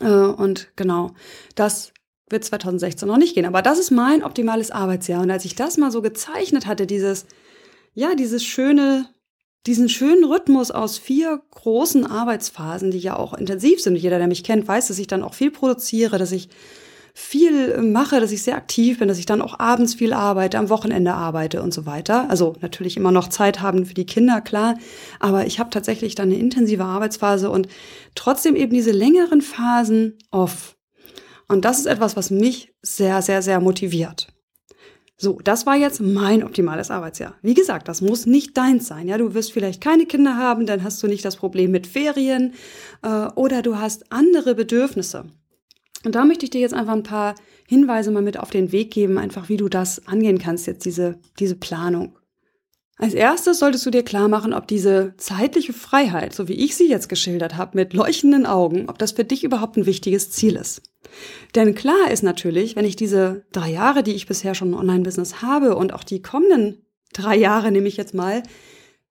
Äh, 0.00 0.06
und 0.06 0.68
genau, 0.76 1.12
das 1.54 1.92
wird 2.28 2.44
2016 2.44 3.08
noch 3.08 3.16
nicht 3.16 3.34
gehen. 3.34 3.46
Aber 3.46 3.62
das 3.62 3.78
ist 3.78 3.90
mein 3.90 4.22
optimales 4.22 4.70
Arbeitsjahr. 4.70 5.22
Und 5.22 5.30
als 5.30 5.46
ich 5.46 5.54
das 5.54 5.78
mal 5.78 5.90
so 5.90 6.02
gezeichnet 6.02 6.66
hatte, 6.66 6.86
dieses, 6.86 7.24
ja, 7.96 8.14
dieses 8.14 8.44
schöne 8.44 9.08
diesen 9.66 9.88
schönen 9.88 10.24
Rhythmus 10.24 10.70
aus 10.70 10.96
vier 10.96 11.42
großen 11.50 12.06
Arbeitsphasen, 12.06 12.92
die 12.92 13.00
ja 13.00 13.16
auch 13.16 13.34
intensiv 13.34 13.82
sind. 13.82 13.96
Jeder, 13.96 14.18
der 14.18 14.28
mich 14.28 14.44
kennt, 14.44 14.68
weiß, 14.68 14.86
dass 14.86 14.98
ich 15.00 15.08
dann 15.08 15.24
auch 15.24 15.34
viel 15.34 15.50
produziere, 15.50 16.18
dass 16.18 16.30
ich 16.30 16.48
viel 17.14 17.80
mache, 17.82 18.20
dass 18.20 18.30
ich 18.30 18.42
sehr 18.42 18.56
aktiv 18.56 18.98
bin, 18.98 19.08
dass 19.08 19.18
ich 19.18 19.26
dann 19.26 19.42
auch 19.42 19.58
abends 19.58 19.94
viel 19.94 20.12
arbeite, 20.12 20.58
am 20.58 20.68
Wochenende 20.68 21.14
arbeite 21.14 21.62
und 21.62 21.74
so 21.74 21.84
weiter. 21.86 22.30
Also 22.30 22.54
natürlich 22.60 22.96
immer 22.96 23.10
noch 23.10 23.28
Zeit 23.28 23.60
haben 23.60 23.86
für 23.86 23.94
die 23.94 24.06
Kinder, 24.06 24.40
klar. 24.40 24.76
Aber 25.18 25.46
ich 25.46 25.58
habe 25.58 25.70
tatsächlich 25.70 26.14
dann 26.14 26.28
eine 26.28 26.38
intensive 26.38 26.84
Arbeitsphase 26.84 27.50
und 27.50 27.68
trotzdem 28.14 28.54
eben 28.54 28.72
diese 28.72 28.92
längeren 28.92 29.40
Phasen 29.40 30.16
off. 30.30 30.76
Und 31.48 31.64
das 31.64 31.78
ist 31.78 31.86
etwas, 31.86 32.16
was 32.16 32.30
mich 32.30 32.74
sehr, 32.82 33.22
sehr, 33.22 33.42
sehr 33.42 33.60
motiviert. 33.60 34.28
So, 35.18 35.40
das 35.42 35.64
war 35.64 35.76
jetzt 35.76 36.00
mein 36.00 36.44
optimales 36.44 36.90
Arbeitsjahr. 36.90 37.34
Wie 37.40 37.54
gesagt, 37.54 37.88
das 37.88 38.02
muss 38.02 38.26
nicht 38.26 38.56
deins 38.56 38.86
sein. 38.86 39.08
Ja, 39.08 39.16
du 39.16 39.32
wirst 39.32 39.52
vielleicht 39.52 39.80
keine 39.80 40.04
Kinder 40.04 40.36
haben, 40.36 40.66
dann 40.66 40.84
hast 40.84 41.02
du 41.02 41.06
nicht 41.06 41.24
das 41.24 41.36
Problem 41.36 41.70
mit 41.70 41.86
Ferien 41.86 42.52
äh, 43.02 43.28
oder 43.34 43.62
du 43.62 43.78
hast 43.78 44.12
andere 44.12 44.54
Bedürfnisse. 44.54 45.24
Und 46.04 46.14
da 46.14 46.24
möchte 46.24 46.44
ich 46.44 46.50
dir 46.50 46.60
jetzt 46.60 46.74
einfach 46.74 46.92
ein 46.92 47.02
paar 47.02 47.34
Hinweise 47.66 48.10
mal 48.10 48.22
mit 48.22 48.38
auf 48.38 48.50
den 48.50 48.72
Weg 48.72 48.90
geben, 48.92 49.16
einfach 49.16 49.48
wie 49.48 49.56
du 49.56 49.68
das 49.68 50.06
angehen 50.06 50.38
kannst, 50.38 50.66
jetzt 50.66 50.84
diese, 50.84 51.18
diese 51.38 51.56
Planung. 51.56 52.18
Als 52.98 53.12
erstes 53.12 53.58
solltest 53.58 53.84
du 53.84 53.90
dir 53.90 54.02
klar 54.02 54.28
machen, 54.28 54.54
ob 54.54 54.66
diese 54.68 55.14
zeitliche 55.18 55.72
Freiheit, 55.72 56.32
so 56.32 56.48
wie 56.48 56.54
ich 56.54 56.76
sie 56.76 56.88
jetzt 56.88 57.08
geschildert 57.08 57.56
habe, 57.56 57.76
mit 57.76 57.92
leuchtenden 57.92 58.46
Augen, 58.46 58.88
ob 58.88 58.98
das 58.98 59.12
für 59.12 59.24
dich 59.24 59.44
überhaupt 59.44 59.76
ein 59.76 59.86
wichtiges 59.86 60.30
Ziel 60.30 60.56
ist. 60.56 60.82
Denn 61.54 61.74
klar 61.74 62.10
ist 62.10 62.22
natürlich, 62.22 62.76
wenn 62.76 62.84
ich 62.84 62.96
diese 62.96 63.44
drei 63.52 63.70
Jahre, 63.70 64.02
die 64.02 64.14
ich 64.14 64.26
bisher 64.26 64.54
schon 64.54 64.70
ein 64.70 64.78
Online-Business 64.78 65.42
habe 65.42 65.76
und 65.76 65.92
auch 65.92 66.04
die 66.04 66.22
kommenden 66.22 66.82
drei 67.12 67.36
Jahre, 67.36 67.70
nehme 67.72 67.88
ich 67.88 67.96
jetzt 67.96 68.14
mal, 68.14 68.42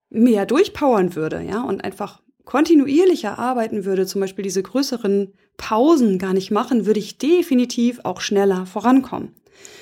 mehr 0.09 0.45
durchpowern 0.45 1.15
würde, 1.15 1.41
ja, 1.41 1.61
und 1.63 1.83
einfach 1.83 2.21
kontinuierlicher 2.45 3.39
arbeiten 3.39 3.85
würde, 3.85 4.05
zum 4.05 4.21
Beispiel 4.21 4.43
diese 4.43 4.61
größeren 4.61 5.33
Pausen 5.57 6.19
gar 6.19 6.33
nicht 6.33 6.51
machen, 6.51 6.85
würde 6.85 6.99
ich 6.99 7.17
definitiv 7.17 7.99
auch 8.03 8.21
schneller 8.21 8.65
vorankommen. 8.65 9.33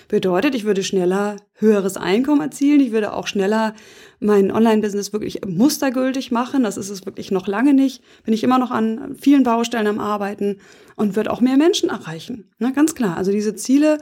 Bedeutet, 0.07 0.55
ich 0.55 0.63
würde 0.65 0.83
schneller 0.83 1.37
höheres 1.55 1.97
Einkommen 1.97 2.41
erzielen, 2.41 2.79
ich 2.79 2.91
würde 2.91 3.13
auch 3.13 3.27
schneller 3.27 3.73
mein 4.19 4.51
Online-Business 4.51 5.13
wirklich 5.13 5.41
mustergültig 5.45 6.31
machen. 6.31 6.63
Das 6.63 6.77
ist 6.77 6.89
es 6.89 7.05
wirklich 7.05 7.31
noch 7.31 7.47
lange 7.47 7.73
nicht. 7.73 8.03
Bin 8.23 8.33
ich 8.33 8.43
immer 8.43 8.57
noch 8.57 8.71
an 8.71 9.15
vielen 9.19 9.43
Baustellen 9.43 9.87
am 9.87 9.99
Arbeiten 9.99 10.57
und 10.95 11.15
wird 11.15 11.29
auch 11.29 11.41
mehr 11.41 11.57
Menschen 11.57 11.89
erreichen. 11.89 12.51
Na, 12.59 12.71
ganz 12.71 12.95
klar. 12.95 13.17
Also 13.17 13.31
diese 13.31 13.55
Ziele, 13.55 13.97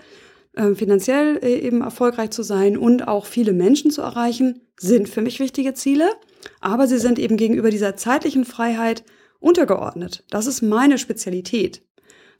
äh, 0.53 0.75
finanziell 0.75 1.39
äh, 1.41 1.59
eben 1.59 1.81
erfolgreich 1.81 2.31
zu 2.31 2.43
sein 2.43 2.77
und 2.77 3.07
auch 3.07 3.25
viele 3.25 3.53
Menschen 3.53 3.89
zu 3.89 4.01
erreichen, 4.01 4.61
sind 4.77 5.07
für 5.09 5.21
mich 5.21 5.39
wichtige 5.39 5.73
Ziele. 5.73 6.09
Aber 6.59 6.87
sie 6.87 6.99
sind 6.99 7.19
eben 7.19 7.37
gegenüber 7.37 7.69
dieser 7.69 7.95
zeitlichen 7.95 8.45
Freiheit 8.45 9.03
untergeordnet. 9.39 10.23
Das 10.29 10.47
ist 10.47 10.61
meine 10.61 10.97
Spezialität. 10.97 11.83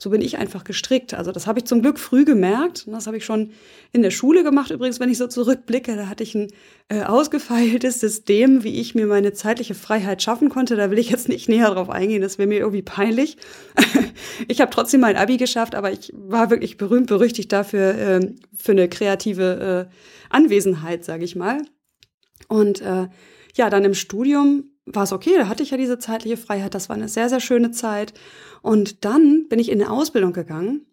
So 0.01 0.09
bin 0.09 0.21
ich 0.21 0.39
einfach 0.39 0.63
gestrickt. 0.63 1.13
Also 1.13 1.31
das 1.31 1.45
habe 1.45 1.59
ich 1.59 1.65
zum 1.65 1.83
Glück 1.83 1.99
früh 1.99 2.25
gemerkt. 2.25 2.87
Und 2.87 2.93
das 2.93 3.05
habe 3.05 3.17
ich 3.17 3.23
schon 3.23 3.51
in 3.91 4.01
der 4.01 4.09
Schule 4.09 4.43
gemacht. 4.43 4.71
Übrigens, 4.71 4.99
wenn 4.99 5.11
ich 5.11 5.19
so 5.19 5.27
zurückblicke, 5.27 5.95
da 5.95 6.09
hatte 6.09 6.23
ich 6.23 6.33
ein 6.33 6.47
äh, 6.89 7.03
ausgefeiltes 7.03 7.99
System, 7.99 8.63
wie 8.63 8.81
ich 8.81 8.95
mir 8.95 9.05
meine 9.05 9.33
zeitliche 9.33 9.75
Freiheit 9.75 10.23
schaffen 10.23 10.49
konnte. 10.49 10.75
Da 10.75 10.89
will 10.89 10.97
ich 10.97 11.11
jetzt 11.11 11.29
nicht 11.29 11.49
näher 11.49 11.69
drauf 11.69 11.91
eingehen. 11.91 12.23
Das 12.23 12.39
wäre 12.39 12.47
mir 12.47 12.57
irgendwie 12.61 12.81
peinlich. 12.81 13.37
ich 14.47 14.59
habe 14.59 14.71
trotzdem 14.71 15.01
mein 15.01 15.17
Abi 15.17 15.37
geschafft, 15.37 15.75
aber 15.75 15.91
ich 15.91 16.11
war 16.15 16.49
wirklich 16.49 16.77
berühmt 16.77 17.05
berüchtigt 17.05 17.51
dafür 17.51 17.93
äh, 17.93 18.33
für 18.55 18.71
eine 18.71 18.89
kreative 18.89 19.87
äh, 19.91 19.95
Anwesenheit, 20.31 21.05
sage 21.05 21.25
ich 21.25 21.35
mal. 21.35 21.61
Und 22.47 22.81
äh, 22.81 23.07
ja, 23.53 23.69
dann 23.69 23.85
im 23.85 23.93
Studium 23.93 24.70
war 24.85 25.03
es 25.03 25.13
okay, 25.13 25.33
da 25.37 25.47
hatte 25.47 25.63
ich 25.63 25.71
ja 25.71 25.77
diese 25.77 25.99
zeitliche 25.99 26.37
Freiheit, 26.37 26.73
das 26.73 26.89
war 26.89 26.95
eine 26.95 27.07
sehr, 27.07 27.29
sehr 27.29 27.39
schöne 27.39 27.71
Zeit. 27.71 28.13
Und 28.61 29.05
dann 29.05 29.47
bin 29.47 29.59
ich 29.59 29.69
in 29.69 29.81
eine 29.81 29.91
Ausbildung 29.91 30.33
gegangen. 30.33 30.85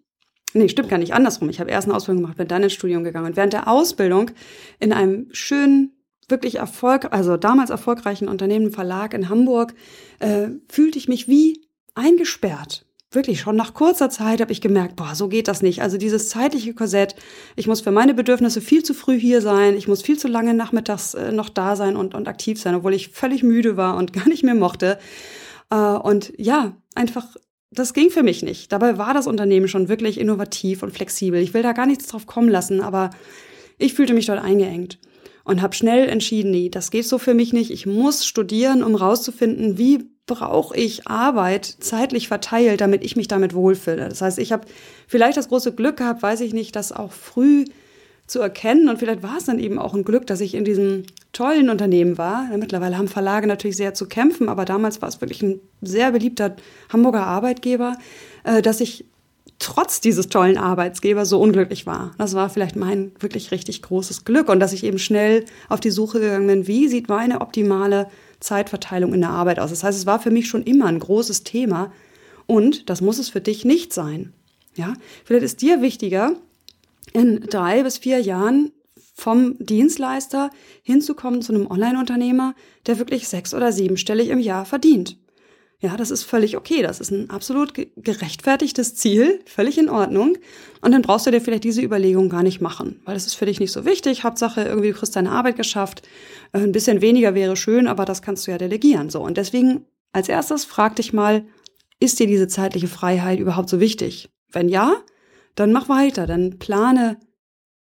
Nee, 0.54 0.68
stimmt 0.68 0.88
gar 0.88 0.98
nicht, 0.98 1.14
andersrum. 1.14 1.50
Ich 1.50 1.60
habe 1.60 1.70
erst 1.70 1.88
eine 1.88 1.96
Ausbildung 1.96 2.22
gemacht, 2.22 2.38
bin 2.38 2.48
dann 2.48 2.62
ins 2.62 2.72
Studium 2.72 3.04
gegangen. 3.04 3.26
Und 3.26 3.36
während 3.36 3.52
der 3.52 3.68
Ausbildung 3.68 4.30
in 4.78 4.92
einem 4.92 5.28
schönen, 5.32 5.92
wirklich 6.28 6.56
Erfolg, 6.56 7.12
also 7.12 7.36
damals 7.36 7.70
erfolgreichen 7.70 8.28
Unternehmen, 8.28 8.70
Verlag 8.70 9.14
in 9.14 9.28
Hamburg, 9.28 9.74
äh, 10.20 10.48
fühlte 10.68 10.98
ich 10.98 11.08
mich 11.08 11.28
wie 11.28 11.66
eingesperrt 11.94 12.87
wirklich 13.10 13.40
schon 13.40 13.56
nach 13.56 13.72
kurzer 13.72 14.10
Zeit 14.10 14.40
habe 14.40 14.52
ich 14.52 14.60
gemerkt, 14.60 14.96
boah, 14.96 15.14
so 15.14 15.28
geht 15.28 15.48
das 15.48 15.62
nicht. 15.62 15.80
Also 15.80 15.96
dieses 15.96 16.28
zeitliche 16.28 16.74
Korsett, 16.74 17.14
ich 17.56 17.66
muss 17.66 17.80
für 17.80 17.90
meine 17.90 18.12
Bedürfnisse 18.12 18.60
viel 18.60 18.82
zu 18.82 18.92
früh 18.92 19.18
hier 19.18 19.40
sein, 19.40 19.76
ich 19.76 19.88
muss 19.88 20.02
viel 20.02 20.18
zu 20.18 20.28
lange 20.28 20.52
nachmittags 20.52 21.14
äh, 21.14 21.32
noch 21.32 21.48
da 21.48 21.74
sein 21.74 21.96
und, 21.96 22.14
und 22.14 22.28
aktiv 22.28 22.60
sein, 22.60 22.74
obwohl 22.74 22.94
ich 22.94 23.08
völlig 23.08 23.42
müde 23.42 23.76
war 23.76 23.96
und 23.96 24.12
gar 24.12 24.28
nicht 24.28 24.44
mehr 24.44 24.54
mochte. 24.54 24.98
Äh, 25.70 25.76
und 25.76 26.32
ja, 26.36 26.76
einfach, 26.94 27.36
das 27.70 27.94
ging 27.94 28.10
für 28.10 28.22
mich 28.22 28.42
nicht. 28.42 28.72
Dabei 28.72 28.98
war 28.98 29.14
das 29.14 29.26
Unternehmen 29.26 29.68
schon 29.68 29.88
wirklich 29.88 30.20
innovativ 30.20 30.82
und 30.82 30.92
flexibel. 30.92 31.40
Ich 31.40 31.54
will 31.54 31.62
da 31.62 31.72
gar 31.72 31.86
nichts 31.86 32.08
drauf 32.08 32.26
kommen 32.26 32.48
lassen, 32.50 32.82
aber 32.82 33.10
ich 33.78 33.94
fühlte 33.94 34.12
mich 34.12 34.26
dort 34.26 34.42
eingeengt 34.42 34.98
und 35.44 35.62
habe 35.62 35.74
schnell 35.74 36.10
entschieden, 36.10 36.50
nee, 36.50 36.68
das 36.68 36.90
geht 36.90 37.06
so 37.06 37.16
für 37.16 37.32
mich 37.32 37.54
nicht. 37.54 37.70
Ich 37.70 37.86
muss 37.86 38.26
studieren, 38.26 38.82
um 38.82 38.94
rauszufinden, 38.94 39.78
wie 39.78 40.10
brauche 40.28 40.76
ich 40.76 41.08
Arbeit 41.08 41.66
zeitlich 41.80 42.28
verteilt, 42.28 42.80
damit 42.80 43.04
ich 43.04 43.16
mich 43.16 43.26
damit 43.26 43.52
wohlfühle. 43.54 44.08
Das 44.08 44.22
heißt, 44.22 44.38
ich 44.38 44.52
habe 44.52 44.68
vielleicht 45.08 45.36
das 45.36 45.48
große 45.48 45.72
Glück 45.72 45.96
gehabt, 45.96 46.22
weiß 46.22 46.40
ich 46.42 46.54
nicht, 46.54 46.76
das 46.76 46.92
auch 46.92 47.10
früh 47.10 47.64
zu 48.28 48.40
erkennen. 48.40 48.88
Und 48.88 48.98
vielleicht 48.98 49.24
war 49.24 49.38
es 49.38 49.46
dann 49.46 49.58
eben 49.58 49.80
auch 49.80 49.94
ein 49.94 50.04
Glück, 50.04 50.26
dass 50.28 50.40
ich 50.40 50.54
in 50.54 50.64
diesem 50.64 51.04
tollen 51.32 51.70
Unternehmen 51.70 52.18
war. 52.18 52.44
Mittlerweile 52.56 52.96
haben 52.96 53.08
Verlage 53.08 53.48
natürlich 53.48 53.76
sehr 53.76 53.94
zu 53.94 54.06
kämpfen, 54.06 54.48
aber 54.48 54.64
damals 54.64 55.02
war 55.02 55.08
es 55.08 55.20
wirklich 55.20 55.42
ein 55.42 55.60
sehr 55.82 56.12
beliebter 56.12 56.54
Hamburger 56.92 57.26
Arbeitgeber, 57.26 57.96
äh, 58.44 58.62
dass 58.62 58.80
ich 58.80 59.04
trotz 59.58 60.00
dieses 60.00 60.28
tollen 60.28 60.56
Arbeitsgebers 60.56 61.28
so 61.28 61.40
unglücklich 61.40 61.86
war. 61.86 62.14
Das 62.18 62.34
war 62.34 62.48
vielleicht 62.48 62.76
mein 62.76 63.12
wirklich 63.18 63.50
richtig 63.50 63.82
großes 63.82 64.24
Glück 64.24 64.48
und 64.48 64.60
dass 64.60 64.72
ich 64.72 64.84
eben 64.84 64.98
schnell 64.98 65.44
auf 65.68 65.80
die 65.80 65.90
Suche 65.90 66.20
gegangen 66.20 66.46
bin, 66.46 66.66
wie 66.66 66.88
sieht 66.88 67.08
meine 67.08 67.40
optimale 67.40 68.08
Zeitverteilung 68.40 69.14
in 69.14 69.20
der 69.20 69.30
Arbeit 69.30 69.58
aus. 69.58 69.70
Das 69.70 69.82
heißt, 69.82 69.98
es 69.98 70.06
war 70.06 70.20
für 70.20 70.30
mich 70.30 70.48
schon 70.48 70.62
immer 70.62 70.86
ein 70.86 71.00
großes 71.00 71.42
Thema 71.42 71.92
und 72.46 72.88
das 72.88 73.00
muss 73.00 73.18
es 73.18 73.28
für 73.28 73.40
dich 73.40 73.64
nicht 73.64 73.92
sein. 73.92 74.32
Ja, 74.76 74.94
vielleicht 75.24 75.44
ist 75.44 75.62
dir 75.62 75.82
wichtiger, 75.82 76.32
in 77.12 77.40
drei 77.40 77.82
bis 77.82 77.98
vier 77.98 78.20
Jahren 78.20 78.70
vom 79.14 79.56
Dienstleister 79.58 80.50
hinzukommen 80.84 81.42
zu 81.42 81.52
einem 81.52 81.66
Online-Unternehmer, 81.66 82.54
der 82.86 83.00
wirklich 83.00 83.26
sechs- 83.26 83.54
oder 83.54 83.72
siebenstellig 83.72 84.28
im 84.28 84.38
Jahr 84.38 84.64
verdient. 84.64 85.16
Ja, 85.80 85.96
das 85.96 86.10
ist 86.10 86.24
völlig 86.24 86.56
okay. 86.56 86.82
Das 86.82 86.98
ist 86.98 87.12
ein 87.12 87.30
absolut 87.30 87.72
gerechtfertigtes 87.74 88.96
Ziel, 88.96 89.40
völlig 89.46 89.78
in 89.78 89.88
Ordnung. 89.88 90.36
Und 90.80 90.90
dann 90.90 91.02
brauchst 91.02 91.26
du 91.26 91.30
dir 91.30 91.40
vielleicht 91.40 91.62
diese 91.62 91.82
Überlegung 91.82 92.28
gar 92.28 92.42
nicht 92.42 92.60
machen, 92.60 93.00
weil 93.04 93.14
das 93.14 93.26
ist 93.26 93.34
für 93.34 93.46
dich 93.46 93.60
nicht 93.60 93.70
so 93.70 93.84
wichtig. 93.84 94.24
Hauptsache, 94.24 94.62
irgendwie 94.62 94.88
du 94.88 94.94
kriegst 94.94 95.14
deine 95.14 95.30
Arbeit 95.30 95.56
geschafft. 95.56 96.02
Äh, 96.52 96.58
ein 96.58 96.72
bisschen 96.72 97.00
weniger 97.00 97.34
wäre 97.34 97.56
schön, 97.56 97.86
aber 97.86 98.04
das 98.04 98.22
kannst 98.22 98.46
du 98.46 98.50
ja 98.50 98.58
delegieren. 98.58 99.08
So. 99.08 99.20
Und 99.20 99.36
deswegen 99.36 99.84
als 100.12 100.28
erstes 100.28 100.64
frag 100.64 100.96
dich 100.96 101.12
mal, 101.12 101.46
ist 102.00 102.18
dir 102.18 102.26
diese 102.26 102.48
zeitliche 102.48 102.88
Freiheit 102.88 103.38
überhaupt 103.38 103.68
so 103.68 103.78
wichtig? 103.78 104.30
Wenn 104.50 104.68
ja, 104.68 104.96
dann 105.54 105.72
mach 105.72 105.88
weiter. 105.88 106.26
Dann 106.26 106.58
plane, 106.58 107.18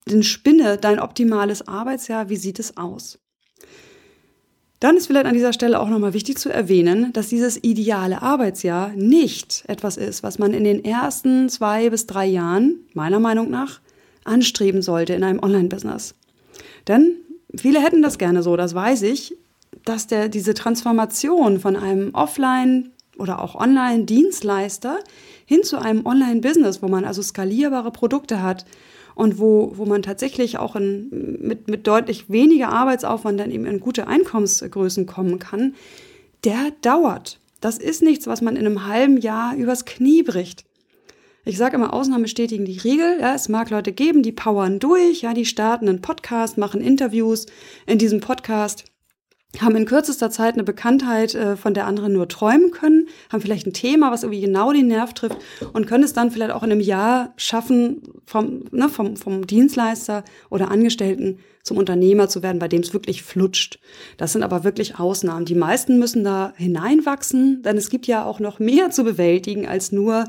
dann 0.05 0.23
spinne 0.23 0.77
dein 0.77 1.01
optimales 1.01 1.67
Arbeitsjahr. 1.67 2.29
Wie 2.29 2.37
sieht 2.37 2.59
es 2.59 2.77
aus? 2.77 3.19
Dann 4.81 4.97
ist 4.97 5.09
vielleicht 5.09 5.27
an 5.27 5.35
dieser 5.35 5.53
Stelle 5.53 5.79
auch 5.79 5.91
nochmal 5.91 6.15
wichtig 6.15 6.39
zu 6.39 6.49
erwähnen, 6.49 7.13
dass 7.13 7.29
dieses 7.29 7.63
ideale 7.63 8.23
Arbeitsjahr 8.23 8.93
nicht 8.97 9.63
etwas 9.69 9.99
ist, 9.99 10.23
was 10.23 10.39
man 10.39 10.55
in 10.55 10.65
den 10.65 10.83
ersten 10.83 11.51
zwei 11.51 11.91
bis 11.91 12.07
drei 12.07 12.27
Jahren, 12.27 12.81
meiner 12.95 13.21
Meinung 13.21 13.51
nach, 13.51 13.81
anstreben 14.25 14.81
sollte 14.81 15.13
in 15.13 15.23
einem 15.23 15.39
Online-Business. 15.43 16.15
Denn 16.89 17.17
viele 17.55 17.83
hätten 17.83 18.01
das 18.01 18.17
gerne 18.17 18.43
so, 18.43 18.57
das 18.57 18.75
weiß 18.75 19.03
ich, 19.03 19.37
dass 19.85 20.07
der, 20.07 20.31
diese 20.31 20.55
Transformation 20.55 21.61
von 21.61 21.77
einem 21.77 22.15
Offline- 22.15 22.91
oder 23.19 23.43
auch 23.43 23.55
Online-Dienstleister 23.55 24.99
hin 25.45 25.63
zu 25.63 25.77
einem 25.77 26.07
Online-Business, 26.07 26.83
wo 26.83 26.89
man 26.89 27.05
also 27.05 27.21
skalierbare 27.21 27.91
Produkte 27.91 28.43
hat, 28.43 28.65
und 29.21 29.39
wo, 29.39 29.73
wo 29.77 29.85
man 29.85 30.00
tatsächlich 30.00 30.57
auch 30.59 30.77
in, 30.77 31.37
mit, 31.43 31.69
mit 31.69 31.87
deutlich 31.87 32.31
weniger 32.31 32.71
Arbeitsaufwand 32.71 33.39
dann 33.39 33.50
eben 33.50 33.67
in 33.67 33.79
gute 33.79 34.07
Einkommensgrößen 34.07 35.05
kommen 35.05 35.39
kann, 35.39 35.75
der 36.45 36.73
dauert. 36.81 37.39
Das 37.61 37.77
ist 37.77 38.03
nichts, 38.03 38.27
was 38.27 38.41
man 38.41 38.57
in 38.57 38.65
einem 38.65 38.87
halben 38.87 39.19
Jahr 39.19 39.55
übers 39.55 39.85
Knie 39.85 40.23
bricht. 40.23 40.65
Ich 41.45 41.59
sage 41.59 41.77
immer, 41.77 41.93
Ausnahmen 41.93 42.23
bestätigen 42.23 42.65
die 42.65 42.79
Regel. 42.79 43.19
Ja, 43.21 43.35
es 43.35 43.50
mag 43.50 43.69
Leute 43.69 43.93
geben, 43.93 44.23
die 44.23 44.33
powern 44.33 44.79
durch, 44.79 45.21
ja, 45.21 45.35
die 45.35 45.45
starten 45.45 45.87
einen 45.87 46.00
Podcast, 46.00 46.57
machen 46.57 46.81
Interviews. 46.81 47.45
In 47.87 47.99
diesem 47.99 48.21
Podcast 48.21 48.89
haben 49.59 49.75
in 49.75 49.85
kürzester 49.85 50.30
Zeit 50.30 50.54
eine 50.54 50.62
Bekanntheit, 50.62 51.35
äh, 51.35 51.57
von 51.57 51.75
der 51.75 51.87
anderen 51.87 52.12
nur 52.12 52.28
träumen 52.28 52.71
können, 52.71 53.09
haben 53.30 53.40
vielleicht 53.40 53.66
ein 53.66 53.73
Thema, 53.73 54.12
was 54.12 54.23
irgendwie 54.23 54.40
genau 54.40 54.73
den 54.73 54.87
Nerv 54.87 55.12
trifft 55.12 55.38
und 55.73 55.87
können 55.87 56.04
es 56.04 56.12
dann 56.12 56.30
vielleicht 56.30 56.52
auch 56.52 56.62
in 56.62 56.71
einem 56.71 56.80
Jahr 56.80 57.33
schaffen, 57.37 58.02
vom, 58.25 58.64
ne, 58.71 58.88
vom, 58.88 59.16
vom 59.16 59.47
Dienstleister 59.47 60.25
oder 60.50 60.71
Angestellten 60.71 61.38
zum 61.62 61.76
Unternehmer 61.76 62.28
zu 62.28 62.42
werden, 62.42 62.59
bei 62.59 62.69
dem 62.69 62.80
es 62.80 62.95
wirklich 62.95 63.23
flutscht. 63.23 63.80
Das 64.16 64.33
sind 64.33 64.42
aber 64.42 64.64
wirklich 64.64 64.99
Ausnahmen. 64.99 65.45
Die 65.45 65.54
meisten 65.54 65.99
müssen 65.99 66.25
da 66.25 66.54
hineinwachsen, 66.57 67.62
denn 67.62 67.76
es 67.76 67.90
gibt 67.90 68.07
ja 68.07 68.25
auch 68.25 68.40
noch 68.40 68.61
mehr 68.61 68.90
zu 68.90 69.04
bewältigen 69.04 69.66
als 69.66 69.92
nur 69.92 70.26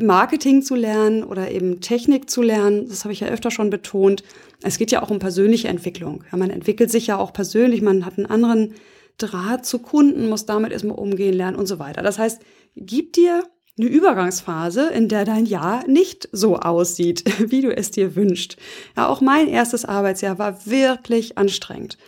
Marketing 0.00 0.62
zu 0.62 0.74
lernen 0.74 1.22
oder 1.22 1.50
eben 1.50 1.80
Technik 1.80 2.28
zu 2.28 2.42
lernen. 2.42 2.88
Das 2.88 3.04
habe 3.04 3.12
ich 3.12 3.20
ja 3.20 3.28
öfter 3.28 3.50
schon 3.50 3.70
betont. 3.70 4.24
Es 4.62 4.78
geht 4.78 4.90
ja 4.90 5.02
auch 5.02 5.10
um 5.10 5.20
persönliche 5.20 5.68
Entwicklung. 5.68 6.24
Ja, 6.32 6.38
man 6.38 6.50
entwickelt 6.50 6.90
sich 6.90 7.06
ja 7.06 7.16
auch 7.16 7.32
persönlich, 7.32 7.80
man 7.80 8.04
hat 8.04 8.18
einen 8.18 8.26
anderen 8.26 8.74
Draht 9.18 9.66
zu 9.66 9.78
Kunden, 9.78 10.28
muss 10.28 10.46
damit 10.46 10.72
erstmal 10.72 10.98
umgehen 10.98 11.34
lernen 11.34 11.56
und 11.56 11.66
so 11.66 11.78
weiter. 11.78 12.02
Das 12.02 12.18
heißt, 12.18 12.40
gib 12.76 13.12
dir 13.12 13.44
eine 13.78 13.88
Übergangsphase, 13.88 14.88
in 14.88 15.08
der 15.08 15.24
dein 15.24 15.46
Jahr 15.46 15.86
nicht 15.86 16.28
so 16.32 16.56
aussieht, 16.56 17.24
wie 17.50 17.60
du 17.60 17.74
es 17.74 17.92
dir 17.92 18.16
wünschst. 18.16 18.56
Ja, 18.96 19.08
auch 19.08 19.20
mein 19.20 19.46
erstes 19.48 19.84
Arbeitsjahr 19.84 20.38
war 20.38 20.66
wirklich 20.66 21.38
anstrengend. 21.38 21.98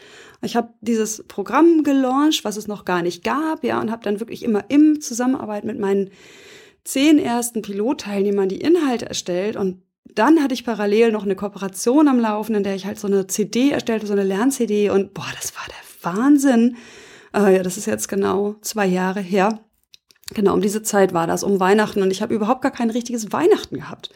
Ich 0.43 0.57
habe 0.57 0.71
dieses 0.81 1.23
Programm 1.29 1.85
gelauncht, 1.85 2.45
was 2.45 2.57
es 2.57 2.67
noch 2.67 2.85
gar 2.85 3.03
nicht 3.03 3.23
gab, 3.23 3.63
ja, 3.63 3.81
und 3.81 3.91
habe 3.91 4.03
dann 4.03 4.21
wirklich 4.21 4.43
immer 4.43 4.65
im 4.69 5.01
Zusammenarbeit 5.01 5.65
mit 5.65 5.79
meinen 5.79 6.11
zehn 6.85 7.19
ersten 7.19 7.63
Pilotteilnehmern 7.63 8.49
die 8.49 8.61
Inhalte 8.61 9.07
erstellt 9.07 9.57
und 9.57 9.83
dann 10.15 10.43
hatte 10.43 10.55
ich 10.55 10.65
parallel 10.65 11.13
noch 11.13 11.25
eine 11.25 11.37
Kooperation 11.37 12.09
am 12.09 12.19
Laufen, 12.19 12.55
in 12.55 12.63
der 12.63 12.75
ich 12.75 12.87
halt 12.87 12.99
so 12.99 13.07
eine 13.07 13.27
CD 13.27 13.71
erstellte, 13.71 14.07
so 14.07 14.13
eine 14.13 14.25
Lern-CD 14.25 14.91
und 14.91 15.15
boah, 15.15 15.29
das 15.41 15.55
war 15.55 15.65
der 15.69 16.15
Wahnsinn. 16.15 16.77
Äh, 17.35 17.57
ja, 17.57 17.63
das 17.63 17.77
ist 17.77 17.87
jetzt 17.87 18.09
genau 18.09 18.57
zwei 18.61 18.87
Jahre 18.87 19.21
her. 19.21 19.61
Genau, 20.35 20.55
um 20.55 20.61
diese 20.61 20.83
Zeit 20.83 21.13
war 21.13 21.27
das, 21.27 21.43
um 21.43 21.61
Weihnachten 21.61 22.03
und 22.03 22.11
ich 22.11 22.23
habe 22.23 22.35
überhaupt 22.35 22.63
gar 22.63 22.71
kein 22.71 22.91
richtiges 22.91 23.33
Weihnachten 23.33 23.77
gehabt. 23.77 24.11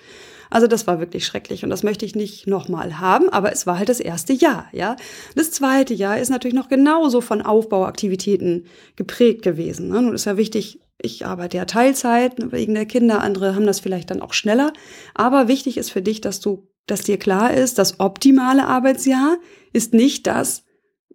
Also 0.51 0.69
das 0.69 0.87
war 0.87 1.01
wirklich 1.01 1.27
schrecklich 1.27 1.65
und 1.65 1.71
das 1.71 1.83
möchte 1.83 2.05
ich 2.07 2.15
nicht 2.15 2.47
nochmal 2.47 3.01
haben, 3.01 3.29
aber 3.31 3.53
es 3.53 3.67
war 3.67 3.79
halt 3.79 3.89
das 3.89 3.99
erste 3.99 4.33
Jahr, 4.33 4.69
ja. 4.73 4.95
Das 5.35 5.51
zweite 5.51 5.95
Jahr 5.95 6.19
ist 6.19 6.29
natürlich 6.29 6.55
noch 6.55 6.69
genauso 6.69 7.21
von 7.21 7.43
Aufbauaktivitäten 7.43 8.67
geprägt 8.95 9.43
gewesen. 9.43 9.89
Ne? 9.89 10.03
Nun 10.03 10.15
ist 10.15 10.27
ja 10.27 10.37
wichtig, 10.37 10.79
ich 11.05 11.27
arbeite 11.27 11.57
ja 11.57 11.65
Teilzeit 11.65 12.35
wegen 12.53 12.75
der 12.75 12.87
Kinder, 12.87 13.21
andere 13.21 13.55
haben 13.55 13.67
das 13.67 13.81
vielleicht 13.81 14.11
dann 14.11 14.23
auch 14.23 14.33
schneller. 14.33 14.73
Aber 15.15 15.49
wichtig 15.49 15.77
ist 15.77 15.91
für 15.91 16.03
dich, 16.03 16.21
dass 16.21 16.41
du, 16.41 16.69
dass 16.87 17.03
dir 17.03 17.19
klar 17.19 17.53
ist, 17.53 17.79
das 17.79 18.01
optimale 18.01 18.67
Arbeitsjahr 18.67 19.37
ist 19.73 19.95
nicht 19.95 20.27
das, 20.27 20.65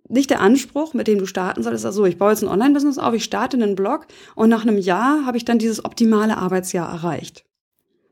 nicht 0.08 0.30
der 0.30 0.42
Anspruch, 0.42 0.94
mit 0.94 1.08
dem 1.08 1.20
du 1.20 1.26
starten 1.26 1.64
solltest. 1.64 1.86
Also 1.86 2.06
ich 2.06 2.18
baue 2.18 2.32
jetzt 2.32 2.44
ein 2.44 2.50
Online-Business 2.50 2.98
auf, 2.98 3.14
ich 3.14 3.24
starte 3.24 3.58
einen 3.58 3.76
Blog 3.76 4.08
und 4.36 4.50
nach 4.50 4.64
einem 4.64 4.78
Jahr 4.78 5.26
habe 5.26 5.38
ich 5.38 5.46
dann 5.46 5.60
dieses 5.60 5.84
optimale 5.84 6.38
Arbeitsjahr 6.38 6.90
erreicht. 6.90 7.46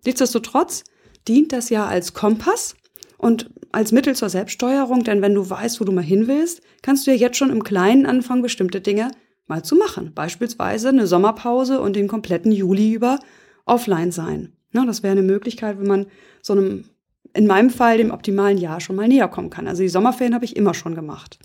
Nichtsdestotrotz 0.06 0.84
dient 1.28 1.52
das 1.52 1.70
ja 1.70 1.86
als 1.86 2.14
Kompass 2.14 2.76
und 3.18 3.50
als 3.72 3.92
Mittel 3.92 4.16
zur 4.16 4.30
Selbststeuerung, 4.30 5.04
denn 5.04 5.22
wenn 5.22 5.36
du 5.36 5.50
weißt, 5.50 5.82
wo 5.82 5.86
du 5.86 5.92
mal 5.92 6.04
hin 6.04 6.28
willst, 6.28 6.62
kannst 6.82 7.06
du 7.06 7.12
ja 7.12 7.18
jetzt 7.18 7.38
schon 7.38 7.50
im 7.50 7.64
Kleinen 7.64 8.06
anfangen, 8.06 8.42
bestimmte 8.42 8.80
Dinge 8.80 9.12
mal 9.48 9.64
zu 9.64 9.76
machen. 9.76 10.14
Beispielsweise 10.14 10.90
eine 10.90 11.08
Sommerpause 11.08 11.82
und 11.82 11.96
den 11.96 12.08
kompletten 12.08 12.52
Juli 12.52 12.94
über 12.94 13.20
offline 13.66 14.12
sein. 14.12 14.54
Ne, 14.74 14.86
das 14.86 15.04
wäre 15.04 15.14
eine 15.14 15.24
Möglichkeit, 15.24 15.80
wenn 15.80 15.88
man 15.88 16.06
so 16.42 16.54
einem, 16.54 16.86
in 17.34 17.48
meinem 17.48 17.70
Fall, 17.70 17.98
dem 17.98 18.12
optimalen 18.12 18.58
Jahr 18.58 18.80
schon 18.80 18.96
mal 18.96 19.08
näher 19.08 19.28
kommen 19.28 19.50
kann. 19.50 19.68
Also 19.68 19.82
die 19.82 19.90
Sommerferien 19.90 20.36
habe 20.36 20.46
ich 20.46 20.56
immer 20.56 20.74
schon 20.74 20.96
gemacht. 20.96 21.40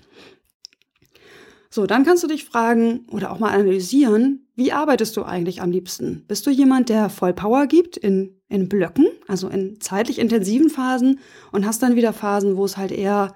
So, 1.70 1.86
dann 1.86 2.04
kannst 2.04 2.22
du 2.22 2.26
dich 2.26 2.44
fragen 2.44 3.06
oder 3.10 3.32
auch 3.32 3.38
mal 3.38 3.48
analysieren, 3.48 4.46
wie 4.54 4.72
arbeitest 4.72 5.16
du 5.16 5.22
eigentlich 5.22 5.62
am 5.62 5.70
liebsten? 5.70 6.24
Bist 6.28 6.46
du 6.46 6.50
jemand, 6.50 6.90
der 6.90 7.08
voll 7.08 7.32
Power 7.32 7.66
gibt 7.66 7.96
in, 7.96 8.38
in 8.50 8.68
Blöcken, 8.68 9.06
also 9.26 9.48
in 9.48 9.80
zeitlich 9.80 10.18
intensiven 10.18 10.68
Phasen 10.68 11.20
und 11.50 11.64
hast 11.64 11.82
dann 11.82 11.96
wieder 11.96 12.12
Phasen, 12.12 12.58
wo 12.58 12.66
es 12.66 12.76
halt 12.76 12.92
eher 12.92 13.34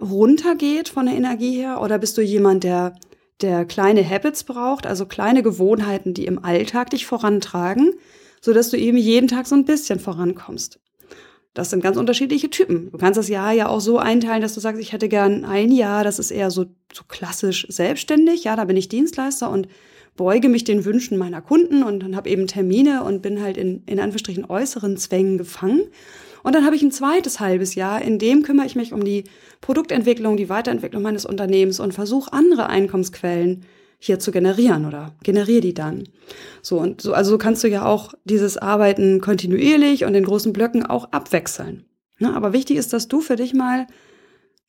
runtergeht 0.00 0.88
von 0.88 1.06
der 1.06 1.16
Energie 1.16 1.56
her? 1.56 1.82
Oder 1.82 1.98
bist 1.98 2.16
du 2.16 2.22
jemand, 2.22 2.62
der, 2.62 2.94
der 3.40 3.64
kleine 3.64 4.08
Habits 4.08 4.44
braucht, 4.44 4.86
also 4.86 5.06
kleine 5.06 5.42
Gewohnheiten, 5.42 6.14
die 6.14 6.26
im 6.26 6.44
Alltag 6.44 6.90
dich 6.90 7.06
vorantragen, 7.06 7.94
sodass 8.40 8.70
du 8.70 8.76
eben 8.76 8.96
jeden 8.96 9.28
Tag 9.28 9.46
so 9.46 9.54
ein 9.54 9.64
bisschen 9.64 10.00
vorankommst? 10.00 10.80
Das 11.56 11.70
sind 11.70 11.82
ganz 11.82 11.96
unterschiedliche 11.96 12.50
Typen. 12.50 12.90
Du 12.92 12.98
kannst 12.98 13.16
das 13.16 13.28
Jahr 13.28 13.50
ja 13.52 13.68
auch 13.68 13.80
so 13.80 13.98
einteilen, 13.98 14.42
dass 14.42 14.52
du 14.52 14.60
sagst, 14.60 14.80
ich 14.80 14.92
hätte 14.92 15.08
gern 15.08 15.46
ein 15.46 15.72
Jahr, 15.72 16.04
das 16.04 16.18
ist 16.18 16.30
eher 16.30 16.50
so, 16.50 16.66
so 16.92 17.02
klassisch 17.08 17.66
selbstständig. 17.70 18.44
Ja, 18.44 18.56
da 18.56 18.66
bin 18.66 18.76
ich 18.76 18.88
Dienstleister 18.88 19.50
und 19.50 19.66
beuge 20.16 20.48
mich 20.48 20.64
den 20.64 20.84
Wünschen 20.84 21.18
meiner 21.18 21.42
Kunden 21.42 21.82
und 21.82 22.00
dann 22.00 22.16
habe 22.16 22.28
eben 22.28 22.46
Termine 22.46 23.04
und 23.04 23.22
bin 23.22 23.42
halt 23.42 23.56
in, 23.56 23.82
in 23.86 24.00
Anführungsstrichen 24.00 24.46
äußeren 24.46 24.96
Zwängen 24.96 25.38
gefangen. 25.38 25.82
Und 26.42 26.54
dann 26.54 26.64
habe 26.64 26.76
ich 26.76 26.82
ein 26.82 26.92
zweites 26.92 27.40
halbes 27.40 27.74
Jahr, 27.74 28.02
in 28.02 28.18
dem 28.18 28.42
kümmere 28.42 28.66
ich 28.66 28.76
mich 28.76 28.92
um 28.92 29.04
die 29.04 29.24
Produktentwicklung, 29.60 30.36
die 30.36 30.48
Weiterentwicklung 30.48 31.02
meines 31.02 31.26
Unternehmens 31.26 31.80
und 31.80 31.92
versuche 31.92 32.32
andere 32.32 32.68
Einkommensquellen 32.68 33.64
hier 33.98 34.18
zu 34.18 34.30
generieren 34.30 34.86
oder 34.86 35.16
generiere 35.22 35.60
die 35.60 35.74
dann. 35.74 36.04
So 36.62 36.78
und 36.78 37.00
so, 37.00 37.14
also 37.14 37.32
so 37.32 37.38
kannst 37.38 37.64
du 37.64 37.68
ja 37.68 37.84
auch 37.84 38.14
dieses 38.24 38.58
Arbeiten 38.58 39.20
kontinuierlich 39.20 40.04
und 40.04 40.14
in 40.14 40.24
großen 40.24 40.52
Blöcken 40.52 40.84
auch 40.86 41.12
abwechseln. 41.12 41.84
Ne? 42.18 42.34
Aber 42.34 42.52
wichtig 42.52 42.76
ist, 42.76 42.92
dass 42.92 43.08
du 43.08 43.20
für 43.20 43.36
dich 43.36 43.54
mal 43.54 43.86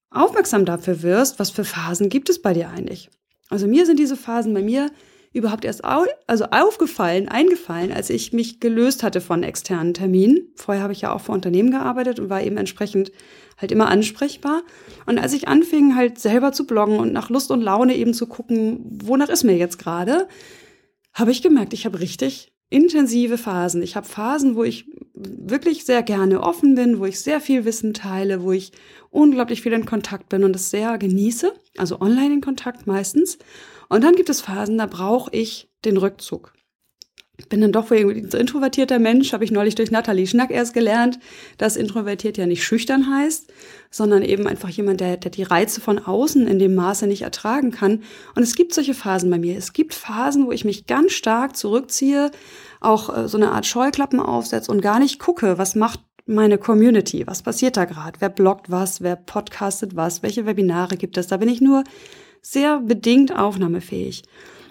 aufmerksam 0.10 0.66
dafür 0.66 1.04
wirst, 1.04 1.40
was 1.40 1.50
für 1.50 1.66
Phasen 1.66 2.10
gibt 2.10 2.30
es 2.30 2.42
bei 2.42 2.54
dir 2.54 2.70
eigentlich. 2.70 3.10
Also 3.50 3.68
mir 3.68 3.86
sind 3.86 4.00
diese 4.00 4.18
Phasen 4.18 4.54
bei 4.54 4.62
mir 4.62 4.90
überhaupt 5.34 5.66
erst 5.66 5.84
au 5.84 6.06
also 6.26 6.46
aufgefallen, 6.46 7.28
eingefallen, 7.28 7.92
als 7.92 8.10
ich 8.10 8.34
mich 8.34 8.60
gelöst 8.60 9.04
hatte 9.04 9.22
von 9.22 9.44
externen 9.44 9.94
Terminen. 9.94 10.50
Vorher 10.56 10.84
habe 10.84 10.94
ich 10.94 11.02
ja 11.02 11.14
auch 11.14 11.22
für 11.22 11.32
Unternehmen 11.32 11.72
gearbeitet 11.72 12.20
und 12.20 12.30
war 12.30 12.42
eben 12.42 12.58
entsprechend 12.58 13.12
halt 13.58 13.72
immer 13.72 13.90
ansprechbar. 13.90 14.64
Und 15.06 15.20
als 15.20 15.34
ich 15.34 15.48
anfing, 15.48 15.96
halt 15.96 16.20
selber 16.20 16.52
zu 16.52 16.66
bloggen 16.66 17.00
und 17.00 17.14
nach 17.14 17.30
Lust 17.30 17.52
und 17.52 17.62
Laune 17.62 17.96
eben 17.96 18.14
zu 18.14 18.28
gucken, 18.28 18.80
wonach 19.04 19.30
ist 19.30 19.44
mir 19.44 19.58
jetzt 19.58 19.80
gerade, 19.80 20.28
habe 21.14 21.32
ich 21.32 21.42
gemerkt, 21.42 21.74
ich 21.74 21.86
habe 21.86 22.00
richtig 22.00 22.54
intensive 22.70 23.38
Phasen. 23.38 23.82
Ich 23.82 23.96
habe 23.96 24.08
Phasen, 24.08 24.56
wo 24.56 24.64
ich 24.64 24.86
wirklich 25.14 25.86
sehr 25.86 26.04
gerne 26.04 26.42
offen 26.42 26.76
bin, 26.76 27.00
wo 27.00 27.06
ich 27.06 27.20
sehr 27.20 27.40
viel 27.40 27.66
Wissen 27.66 27.94
teile, 27.94 28.44
wo 28.44 28.52
ich 28.52 28.72
unglaublich 29.10 29.62
viel 29.62 29.74
in 29.74 29.86
Kontakt 29.86 30.30
bin 30.30 30.44
und 30.44 30.56
es 30.56 30.70
sehr 30.70 30.98
genieße, 30.98 31.54
also 31.78 32.02
online 32.02 32.36
in 32.36 32.42
Kontakt 32.42 32.86
meistens. 32.86 33.38
Und 33.90 34.04
dann 34.04 34.16
gibt 34.16 34.30
es 34.30 34.42
Phasen, 34.42 34.78
da 34.78 34.86
brauche 34.86 35.32
ich 35.34 35.70
den 35.86 35.98
Rückzug. 35.98 36.54
Ich 37.40 37.50
bin 37.50 37.62
dann 37.62 37.72
doch 37.72 37.92
irgendwie 37.92 38.28
so 38.28 38.38
introvertierter 38.38 38.98
Mensch, 38.98 39.32
habe 39.32 39.44
ich 39.44 39.52
neulich 39.52 39.76
durch 39.76 39.92
Nathalie 39.92 40.26
Schnack 40.26 40.50
erst 40.50 40.74
gelernt, 40.74 41.20
dass 41.60 41.76
introvertiert 41.76 42.36
ja 42.36 42.48
nicht 42.48 42.64
schüchtern 42.64 43.14
heißt, 43.14 43.54
sondern 43.92 44.24
eben 44.24 44.48
einfach 44.48 44.70
jemand, 44.70 45.02
der, 45.02 45.18
der 45.18 45.30
die 45.30 45.44
Reize 45.44 45.80
von 45.80 46.00
außen 46.00 46.48
in 46.48 46.58
dem 46.58 46.74
Maße 46.74 47.06
nicht 47.06 47.22
ertragen 47.22 47.70
kann. 47.70 48.02
Und 48.34 48.42
es 48.42 48.56
gibt 48.56 48.74
solche 48.74 48.96
Phasen 48.96 49.30
bei 49.30 49.38
mir. 49.38 49.56
Es 49.56 49.74
gibt 49.74 49.94
Phasen, 49.94 50.48
wo 50.48 50.52
ich 50.52 50.66
mich 50.66 50.88
ganz 50.88 51.14
stark 51.14 51.56
zurückziehe, 51.56 52.32
auch 52.82 53.16
äh, 53.16 53.28
so 53.28 53.38
eine 53.38 53.52
Art 53.52 53.68
Scheuklappen 53.68 54.20
aufsetze 54.20 54.72
und 54.72 54.82
gar 54.82 54.98
nicht 54.98 55.20
gucke, 55.20 55.60
was 55.60 55.76
macht 55.76 56.00
meine 56.26 56.58
Community, 56.58 57.26
was 57.26 57.44
passiert 57.44 57.78
da 57.78 57.86
gerade, 57.86 58.20
wer 58.20 58.30
bloggt 58.30 58.70
was, 58.70 59.02
wer 59.02 59.16
podcastet 59.16 59.96
was, 59.96 60.24
welche 60.24 60.46
Webinare 60.46 60.98
gibt 60.98 61.18
es. 61.18 61.28
Da 61.28 61.38
bin 61.38 61.50
ich 61.50 61.62
nur 61.62 61.84
sehr 62.52 62.80
bedingt 62.80 63.36
aufnahmefähig. 63.36 64.24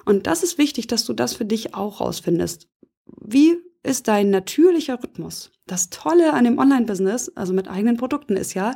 Und 0.05 0.27
das 0.27 0.43
ist 0.43 0.59
wichtig, 0.59 0.87
dass 0.87 1.05
du 1.05 1.13
das 1.13 1.35
für 1.35 1.45
dich 1.45 1.75
auch 1.75 2.01
rausfindest. 2.01 2.69
Wie 3.21 3.57
ist 3.83 4.09
dein 4.09 4.31
natürlicher 4.31 5.03
Rhythmus? 5.03 5.51
Das 5.67 5.91
Tolle 5.91 6.33
an 6.33 6.45
dem 6.45 6.59
Online-Business, 6.59 7.33
also 7.35 7.53
mit 7.53 7.69
eigenen 7.69 7.97
Produkten, 7.97 8.37
ist 8.37 8.55
ja, 8.55 8.73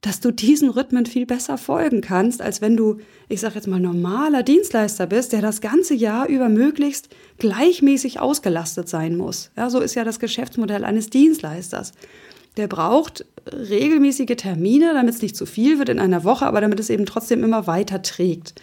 dass 0.00 0.20
du 0.20 0.30
diesen 0.30 0.70
Rhythmen 0.70 1.06
viel 1.06 1.26
besser 1.26 1.58
folgen 1.58 2.00
kannst, 2.00 2.40
als 2.40 2.60
wenn 2.60 2.76
du, 2.76 2.98
ich 3.28 3.40
sage 3.40 3.56
jetzt 3.56 3.66
mal, 3.66 3.80
normaler 3.80 4.42
Dienstleister 4.42 5.06
bist, 5.06 5.32
der 5.32 5.42
das 5.42 5.60
ganze 5.60 5.94
Jahr 5.94 6.26
über 6.26 6.48
möglichst 6.48 7.10
gleichmäßig 7.38 8.18
ausgelastet 8.18 8.88
sein 8.88 9.16
muss. 9.16 9.50
Ja, 9.56 9.68
so 9.68 9.80
ist 9.80 9.94
ja 9.94 10.04
das 10.04 10.18
Geschäftsmodell 10.18 10.84
eines 10.84 11.10
Dienstleisters. 11.10 11.92
Der 12.56 12.66
braucht 12.66 13.24
regelmäßige 13.52 14.36
Termine, 14.36 14.92
damit 14.92 15.14
es 15.14 15.22
nicht 15.22 15.36
zu 15.36 15.46
viel 15.46 15.78
wird 15.78 15.88
in 15.88 15.98
einer 15.98 16.24
Woche, 16.24 16.46
aber 16.46 16.60
damit 16.60 16.80
es 16.80 16.90
eben 16.90 17.06
trotzdem 17.06 17.44
immer 17.44 17.66
weiter 17.66 18.02
trägt. 18.02 18.54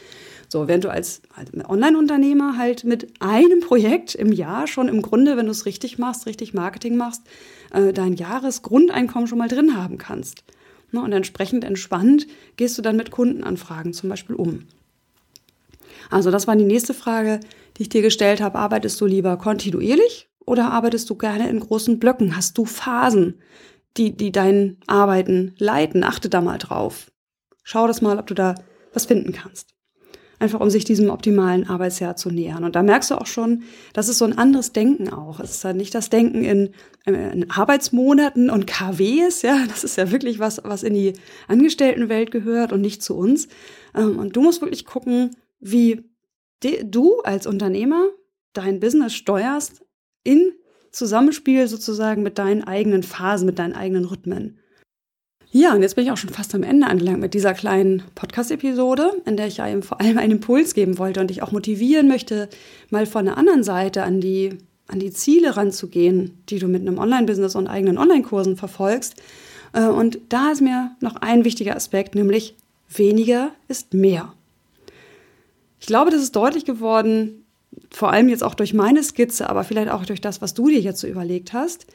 So, 0.49 0.67
wenn 0.67 0.79
du 0.79 0.89
als, 0.89 1.21
als 1.35 1.51
Online-Unternehmer 1.67 2.57
halt 2.57 2.85
mit 2.85 3.13
einem 3.19 3.59
Projekt 3.59 4.15
im 4.15 4.31
Jahr 4.31 4.67
schon 4.67 4.87
im 4.87 5.01
Grunde, 5.01 5.35
wenn 5.35 5.45
du 5.45 5.51
es 5.51 5.65
richtig 5.65 5.97
machst, 5.97 6.25
richtig 6.25 6.53
Marketing 6.53 6.95
machst, 6.95 7.23
äh, 7.73 7.91
dein 7.91 8.13
Jahresgrundeinkommen 8.13 9.27
schon 9.27 9.39
mal 9.39 9.49
drin 9.49 9.75
haben 9.75 9.97
kannst. 9.97 10.43
Ne, 10.91 11.01
und 11.01 11.11
entsprechend 11.11 11.65
entspannt 11.65 12.27
gehst 12.55 12.77
du 12.77 12.81
dann 12.81 12.95
mit 12.95 13.11
Kundenanfragen 13.11 13.91
zum 13.91 14.09
Beispiel 14.09 14.37
um. 14.37 14.63
Also 16.09 16.31
das 16.31 16.47
war 16.47 16.55
die 16.55 16.63
nächste 16.63 16.93
Frage, 16.93 17.41
die 17.75 17.83
ich 17.83 17.89
dir 17.89 18.01
gestellt 18.01 18.39
habe. 18.39 18.57
Arbeitest 18.57 19.01
du 19.01 19.05
lieber 19.05 19.35
kontinuierlich 19.37 20.29
oder 20.45 20.71
arbeitest 20.71 21.09
du 21.09 21.15
gerne 21.15 21.49
in 21.49 21.59
großen 21.59 21.99
Blöcken? 21.99 22.37
Hast 22.37 22.57
du 22.57 22.63
Phasen? 22.63 23.35
Die, 23.97 24.15
die 24.15 24.31
dein 24.31 24.77
Arbeiten 24.87 25.55
leiten. 25.57 26.03
Achte 26.03 26.29
da 26.29 26.41
mal 26.41 26.57
drauf. 26.57 27.11
Schau 27.63 27.87
das 27.87 28.01
mal, 28.01 28.17
ob 28.19 28.27
du 28.27 28.33
da 28.33 28.55
was 28.93 29.05
finden 29.05 29.33
kannst. 29.33 29.73
Einfach 30.39 30.59
um 30.59 30.69
sich 30.69 30.85
diesem 30.85 31.09
optimalen 31.09 31.67
Arbeitsjahr 31.67 32.15
zu 32.15 32.29
nähern. 32.29 32.63
Und 32.63 32.75
da 32.75 32.83
merkst 32.83 33.09
du 33.09 33.15
auch 33.15 33.25
schon, 33.25 33.63
das 33.93 34.07
ist 34.07 34.19
so 34.19 34.25
ein 34.25 34.37
anderes 34.37 34.71
Denken 34.71 35.11
auch. 35.11 35.39
Es 35.39 35.49
ist 35.49 35.65
halt 35.65 35.77
nicht 35.77 35.95
das 35.95 36.09
Denken 36.09 36.43
in, 36.43 36.69
in 37.05 37.49
Arbeitsmonaten 37.49 38.51
und 38.51 38.67
KWs, 38.67 39.41
ja. 39.41 39.65
Das 39.67 39.83
ist 39.83 39.97
ja 39.97 40.11
wirklich 40.11 40.37
was, 40.37 40.61
was 40.63 40.83
in 40.83 40.93
die 40.93 41.13
Angestelltenwelt 41.47 42.29
gehört 42.29 42.71
und 42.71 42.81
nicht 42.81 43.01
zu 43.01 43.17
uns. 43.17 43.47
Ähm, 43.95 44.19
und 44.19 44.35
du 44.35 44.41
musst 44.41 44.61
wirklich 44.61 44.85
gucken, 44.85 45.35
wie 45.59 46.03
du 46.61 47.19
als 47.21 47.47
Unternehmer 47.47 48.07
dein 48.53 48.79
Business 48.79 49.13
steuerst 49.13 49.83
in 50.23 50.51
Zusammenspiel 50.91 51.67
sozusagen 51.67 52.23
mit 52.23 52.37
deinen 52.37 52.63
eigenen 52.63 53.03
Phasen, 53.03 53.45
mit 53.45 53.59
deinen 53.59 53.73
eigenen 53.73 54.05
Rhythmen. 54.05 54.59
Ja, 55.49 55.73
und 55.73 55.81
jetzt 55.81 55.95
bin 55.95 56.05
ich 56.05 56.11
auch 56.11 56.17
schon 56.17 56.29
fast 56.29 56.53
am 56.55 56.63
Ende 56.63 56.87
angelangt 56.87 57.19
mit 57.19 57.33
dieser 57.33 57.53
kleinen 57.53 58.03
Podcast-Episode, 58.15 59.13
in 59.25 59.37
der 59.37 59.47
ich 59.47 59.59
eben 59.59 59.81
vor 59.81 60.01
allem 60.01 60.17
einen 60.17 60.33
Impuls 60.33 60.73
geben 60.73 60.97
wollte 60.97 61.21
und 61.21 61.29
dich 61.29 61.41
auch 61.41 61.51
motivieren 61.51 62.07
möchte, 62.07 62.49
mal 62.89 63.05
von 63.05 63.25
der 63.25 63.37
anderen 63.37 63.63
Seite 63.63 64.03
an 64.03 64.19
die, 64.19 64.57
an 64.87 64.99
die 64.99 65.11
Ziele 65.11 65.55
ranzugehen, 65.55 66.43
die 66.49 66.59
du 66.59 66.67
mit 66.67 66.81
einem 66.81 66.99
Online-Business 66.99 67.55
und 67.55 67.67
eigenen 67.67 67.97
Online-Kursen 67.97 68.57
verfolgst. 68.57 69.15
Äh, 69.73 69.87
und 69.87 70.19
da 70.29 70.51
ist 70.51 70.61
mir 70.61 70.91
noch 70.99 71.15
ein 71.15 71.45
wichtiger 71.45 71.75
Aspekt, 71.75 72.13
nämlich 72.13 72.55
weniger 72.89 73.51
ist 73.69 73.93
mehr. 73.93 74.33
Ich 75.79 75.87
glaube, 75.87 76.11
das 76.11 76.21
ist 76.21 76.35
deutlich 76.35 76.65
geworden 76.65 77.45
vor 77.91 78.11
allem 78.11 78.29
jetzt 78.29 78.43
auch 78.43 78.55
durch 78.55 78.73
meine 78.73 79.03
Skizze, 79.03 79.49
aber 79.49 79.63
vielleicht 79.63 79.89
auch 79.89 80.05
durch 80.05 80.21
das, 80.21 80.41
was 80.41 80.53
du 80.53 80.67
dir 80.67 80.79
jetzt 80.79 80.99
so 80.99 81.07
überlegt 81.07 81.53
hast, 81.53 81.87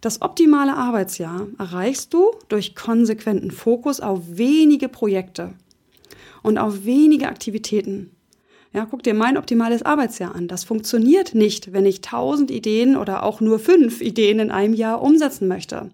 das 0.00 0.22
optimale 0.22 0.74
Arbeitsjahr 0.74 1.48
erreichst 1.58 2.14
du 2.14 2.30
durch 2.48 2.74
konsequenten 2.74 3.50
Fokus 3.50 4.00
auf 4.00 4.20
wenige 4.30 4.88
Projekte 4.88 5.52
und 6.42 6.56
auf 6.56 6.84
wenige 6.84 7.28
Aktivitäten. 7.28 8.10
Ja, 8.72 8.86
guck 8.88 9.02
dir 9.02 9.14
mein 9.14 9.36
optimales 9.36 9.82
Arbeitsjahr 9.82 10.34
an. 10.34 10.46
Das 10.46 10.62
funktioniert 10.62 11.34
nicht, 11.34 11.72
wenn 11.72 11.84
ich 11.84 12.02
tausend 12.02 12.50
Ideen 12.50 12.96
oder 12.96 13.24
auch 13.24 13.40
nur 13.40 13.58
fünf 13.58 14.00
Ideen 14.00 14.38
in 14.38 14.50
einem 14.50 14.74
Jahr 14.74 15.02
umsetzen 15.02 15.48
möchte. 15.48 15.90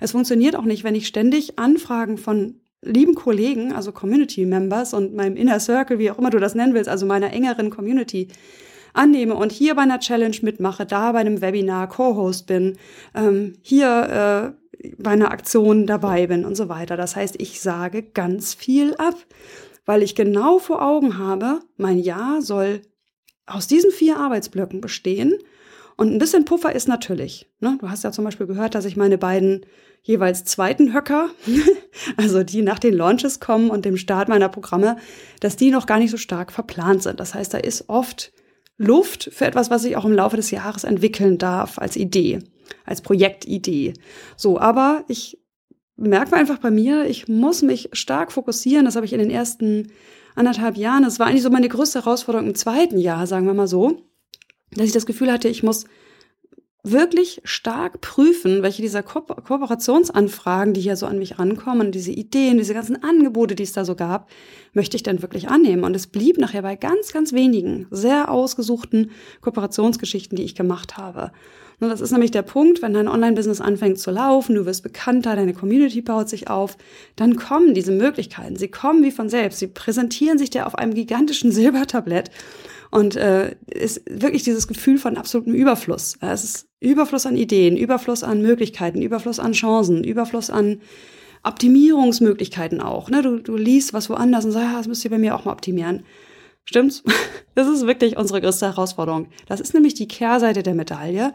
Es 0.00 0.10
funktioniert 0.10 0.56
auch 0.56 0.64
nicht, 0.64 0.82
wenn 0.82 0.96
ich 0.96 1.06
ständig 1.06 1.58
Anfragen 1.58 2.18
von 2.18 2.56
lieben 2.82 3.14
Kollegen, 3.14 3.72
also 3.72 3.92
Community 3.92 4.44
Members 4.44 4.92
und 4.92 5.14
meinem 5.14 5.36
Inner 5.36 5.60
Circle, 5.60 5.98
wie 5.98 6.10
auch 6.10 6.18
immer 6.18 6.30
du 6.30 6.38
das 6.38 6.54
nennen 6.54 6.74
willst, 6.74 6.90
also 6.90 7.06
meiner 7.06 7.32
engeren 7.32 7.70
Community, 7.70 8.28
annehme 8.96 9.34
und 9.34 9.52
hier 9.52 9.74
bei 9.74 9.82
einer 9.82 10.00
Challenge 10.00 10.36
mitmache, 10.42 10.86
da 10.86 11.12
bei 11.12 11.18
einem 11.18 11.40
Webinar 11.40 11.88
Co-Host 11.88 12.46
bin, 12.46 12.78
ähm, 13.14 13.54
hier 13.62 14.54
äh, 14.54 14.90
bei 14.98 15.10
einer 15.10 15.30
Aktion 15.30 15.86
dabei 15.86 16.26
bin 16.26 16.44
und 16.44 16.56
so 16.56 16.68
weiter. 16.68 16.96
Das 16.96 17.16
heißt, 17.16 17.36
ich 17.40 17.60
sage 17.60 18.02
ganz 18.02 18.54
viel 18.54 18.94
ab, 18.96 19.14
weil 19.84 20.02
ich 20.02 20.14
genau 20.14 20.58
vor 20.58 20.82
Augen 20.82 21.18
habe, 21.18 21.60
mein 21.76 21.98
Jahr 21.98 22.42
soll 22.42 22.82
aus 23.46 23.66
diesen 23.66 23.90
vier 23.90 24.18
Arbeitsblöcken 24.18 24.80
bestehen. 24.80 25.34
Und 25.96 26.12
ein 26.12 26.18
bisschen 26.18 26.44
Puffer 26.44 26.74
ist 26.74 26.88
natürlich. 26.88 27.50
Ne? 27.60 27.78
Du 27.80 27.88
hast 27.88 28.04
ja 28.04 28.12
zum 28.12 28.24
Beispiel 28.24 28.46
gehört, 28.46 28.74
dass 28.74 28.84
ich 28.84 28.96
meine 28.96 29.16
beiden 29.16 29.64
jeweils 30.02 30.44
zweiten 30.44 30.92
Höcker, 30.92 31.30
also 32.16 32.42
die 32.42 32.62
nach 32.62 32.78
den 32.78 32.94
Launches 32.94 33.40
kommen 33.40 33.70
und 33.70 33.84
dem 33.84 33.96
Start 33.96 34.28
meiner 34.28 34.48
Programme, 34.48 34.98
dass 35.40 35.56
die 35.56 35.70
noch 35.70 35.86
gar 35.86 35.98
nicht 35.98 36.10
so 36.10 36.18
stark 36.18 36.52
verplant 36.52 37.02
sind. 37.02 37.18
Das 37.18 37.34
heißt, 37.34 37.54
da 37.54 37.58
ist 37.58 37.88
oft 37.88 38.32
Luft 38.78 39.30
für 39.32 39.46
etwas, 39.46 39.70
was 39.70 39.82
sich 39.82 39.96
auch 39.96 40.04
im 40.04 40.12
Laufe 40.12 40.36
des 40.36 40.50
Jahres 40.50 40.84
entwickeln 40.84 41.38
darf 41.38 41.78
als 41.78 41.96
Idee, 41.96 42.40
als 42.84 43.00
Projektidee. 43.00 43.94
So, 44.36 44.58
aber 44.58 45.04
ich 45.08 45.38
merke 45.96 46.36
einfach 46.36 46.58
bei 46.58 46.70
mir, 46.70 47.06
ich 47.06 47.28
muss 47.28 47.62
mich 47.62 47.88
stark 47.92 48.32
fokussieren. 48.32 48.84
Das 48.84 48.96
habe 48.96 49.06
ich 49.06 49.12
in 49.12 49.18
den 49.18 49.30
ersten 49.30 49.92
anderthalb 50.34 50.76
Jahren, 50.76 51.02
das 51.02 51.18
war 51.18 51.26
eigentlich 51.26 51.42
so 51.42 51.50
meine 51.50 51.68
größte 51.68 52.04
Herausforderung 52.04 52.48
im 52.48 52.54
zweiten 52.54 52.98
Jahr, 52.98 53.26
sagen 53.26 53.46
wir 53.46 53.54
mal 53.54 53.66
so, 53.66 54.02
dass 54.72 54.86
ich 54.86 54.92
das 54.92 55.06
Gefühl 55.06 55.32
hatte, 55.32 55.48
ich 55.48 55.62
muss 55.62 55.86
wirklich 56.92 57.40
stark 57.44 58.00
prüfen, 58.00 58.62
welche 58.62 58.82
dieser 58.82 59.02
Ko 59.02 59.22
Kooperationsanfragen, 59.22 60.72
die 60.72 60.80
hier 60.80 60.96
so 60.96 61.06
an 61.06 61.18
mich 61.18 61.38
rankommen, 61.38 61.92
diese 61.92 62.12
Ideen, 62.12 62.58
diese 62.58 62.74
ganzen 62.74 63.02
Angebote, 63.02 63.54
die 63.54 63.64
es 63.64 63.72
da 63.72 63.84
so 63.84 63.94
gab, 63.94 64.28
möchte 64.72 64.96
ich 64.96 65.02
denn 65.02 65.22
wirklich 65.22 65.48
annehmen. 65.48 65.84
Und 65.84 65.96
es 65.96 66.06
blieb 66.06 66.38
nachher 66.38 66.62
bei 66.62 66.76
ganz, 66.76 67.12
ganz 67.12 67.32
wenigen 67.32 67.86
sehr 67.90 68.30
ausgesuchten 68.30 69.10
Kooperationsgeschichten, 69.40 70.36
die 70.36 70.44
ich 70.44 70.54
gemacht 70.54 70.96
habe. 70.96 71.32
Und 71.78 71.90
das 71.90 72.00
ist 72.00 72.12
nämlich 72.12 72.30
der 72.30 72.42
Punkt, 72.42 72.80
wenn 72.80 72.94
dein 72.94 73.08
Online-Business 73.08 73.60
anfängt 73.60 73.98
zu 73.98 74.10
laufen, 74.10 74.54
du 74.54 74.64
wirst 74.64 74.82
bekannter, 74.82 75.36
deine 75.36 75.52
Community 75.52 76.00
baut 76.00 76.28
sich 76.28 76.48
auf, 76.48 76.78
dann 77.16 77.36
kommen 77.36 77.74
diese 77.74 77.92
Möglichkeiten. 77.92 78.56
Sie 78.56 78.68
kommen 78.68 79.02
wie 79.02 79.10
von 79.10 79.28
selbst. 79.28 79.58
Sie 79.58 79.66
präsentieren 79.66 80.38
sich 80.38 80.48
dir 80.48 80.66
auf 80.66 80.74
einem 80.74 80.94
gigantischen 80.94 81.52
Silbertablett. 81.52 82.30
Und 82.96 83.14
äh, 83.14 83.56
ist 83.66 84.00
wirklich 84.08 84.42
dieses 84.42 84.66
Gefühl 84.66 84.96
von 84.96 85.18
absolutem 85.18 85.52
Überfluss. 85.52 86.16
Es 86.22 86.44
ist 86.44 86.68
Überfluss 86.80 87.26
an 87.26 87.36
Ideen, 87.36 87.76
Überfluss 87.76 88.24
an 88.24 88.40
Möglichkeiten, 88.40 89.02
Überfluss 89.02 89.38
an 89.38 89.52
Chancen, 89.52 90.02
Überfluss 90.02 90.48
an 90.48 90.80
Optimierungsmöglichkeiten 91.42 92.80
auch. 92.80 93.10
Ne? 93.10 93.20
Du, 93.20 93.38
du 93.38 93.54
liest 93.54 93.92
was 93.92 94.08
woanders 94.08 94.46
und 94.46 94.52
sagst, 94.52 94.66
ja, 94.66 94.78
das 94.78 94.88
müsst 94.88 95.04
ihr 95.04 95.10
bei 95.10 95.18
mir 95.18 95.34
auch 95.34 95.44
mal 95.44 95.52
optimieren. 95.52 96.04
Stimmt's? 96.64 97.02
Das 97.54 97.68
ist 97.68 97.86
wirklich 97.86 98.18
unsere 98.18 98.42
größte 98.42 98.66
Herausforderung. 98.66 99.28
Das 99.46 99.60
ist 99.60 99.72
nämlich 99.72 99.94
die 99.94 100.08
Kehrseite 100.08 100.62
der 100.62 100.74
Medaille. 100.74 101.32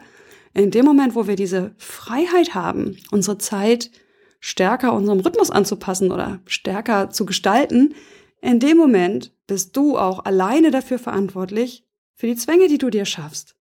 In 0.54 0.70
dem 0.70 0.84
Moment, 0.84 1.16
wo 1.16 1.26
wir 1.26 1.34
diese 1.34 1.74
Freiheit 1.78 2.54
haben, 2.54 2.96
unsere 3.10 3.38
Zeit 3.38 3.90
stärker 4.38 4.92
unserem 4.92 5.18
Rhythmus 5.18 5.50
anzupassen 5.50 6.12
oder 6.12 6.38
stärker 6.46 7.10
zu 7.10 7.26
gestalten, 7.26 7.94
in 8.42 8.58
dem 8.58 8.76
Moment 8.76 9.32
bist 9.46 9.76
du 9.76 9.96
auch 9.96 10.24
alleine 10.24 10.70
dafür 10.70 10.98
verantwortlich, 10.98 11.86
für 12.14 12.26
die 12.26 12.36
Zwänge, 12.36 12.68
die 12.68 12.78
du 12.78 12.90
dir 12.90 13.04
schaffst. 13.04 13.56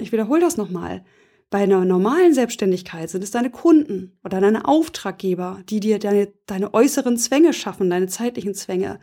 Ich 0.00 0.12
wiederhole 0.12 0.40
das 0.40 0.56
nochmal. 0.56 1.04
Bei 1.50 1.58
einer 1.58 1.84
normalen 1.84 2.32
Selbstständigkeit 2.32 3.10
sind 3.10 3.22
es 3.22 3.32
deine 3.32 3.50
Kunden 3.50 4.18
oder 4.24 4.40
deine 4.40 4.66
Auftraggeber, 4.66 5.62
die 5.68 5.80
dir 5.80 5.98
deine, 5.98 6.32
deine 6.46 6.72
äußeren 6.74 7.16
Zwänge 7.18 7.52
schaffen, 7.52 7.90
deine 7.90 8.06
zeitlichen 8.06 8.54
Zwänge. 8.54 8.98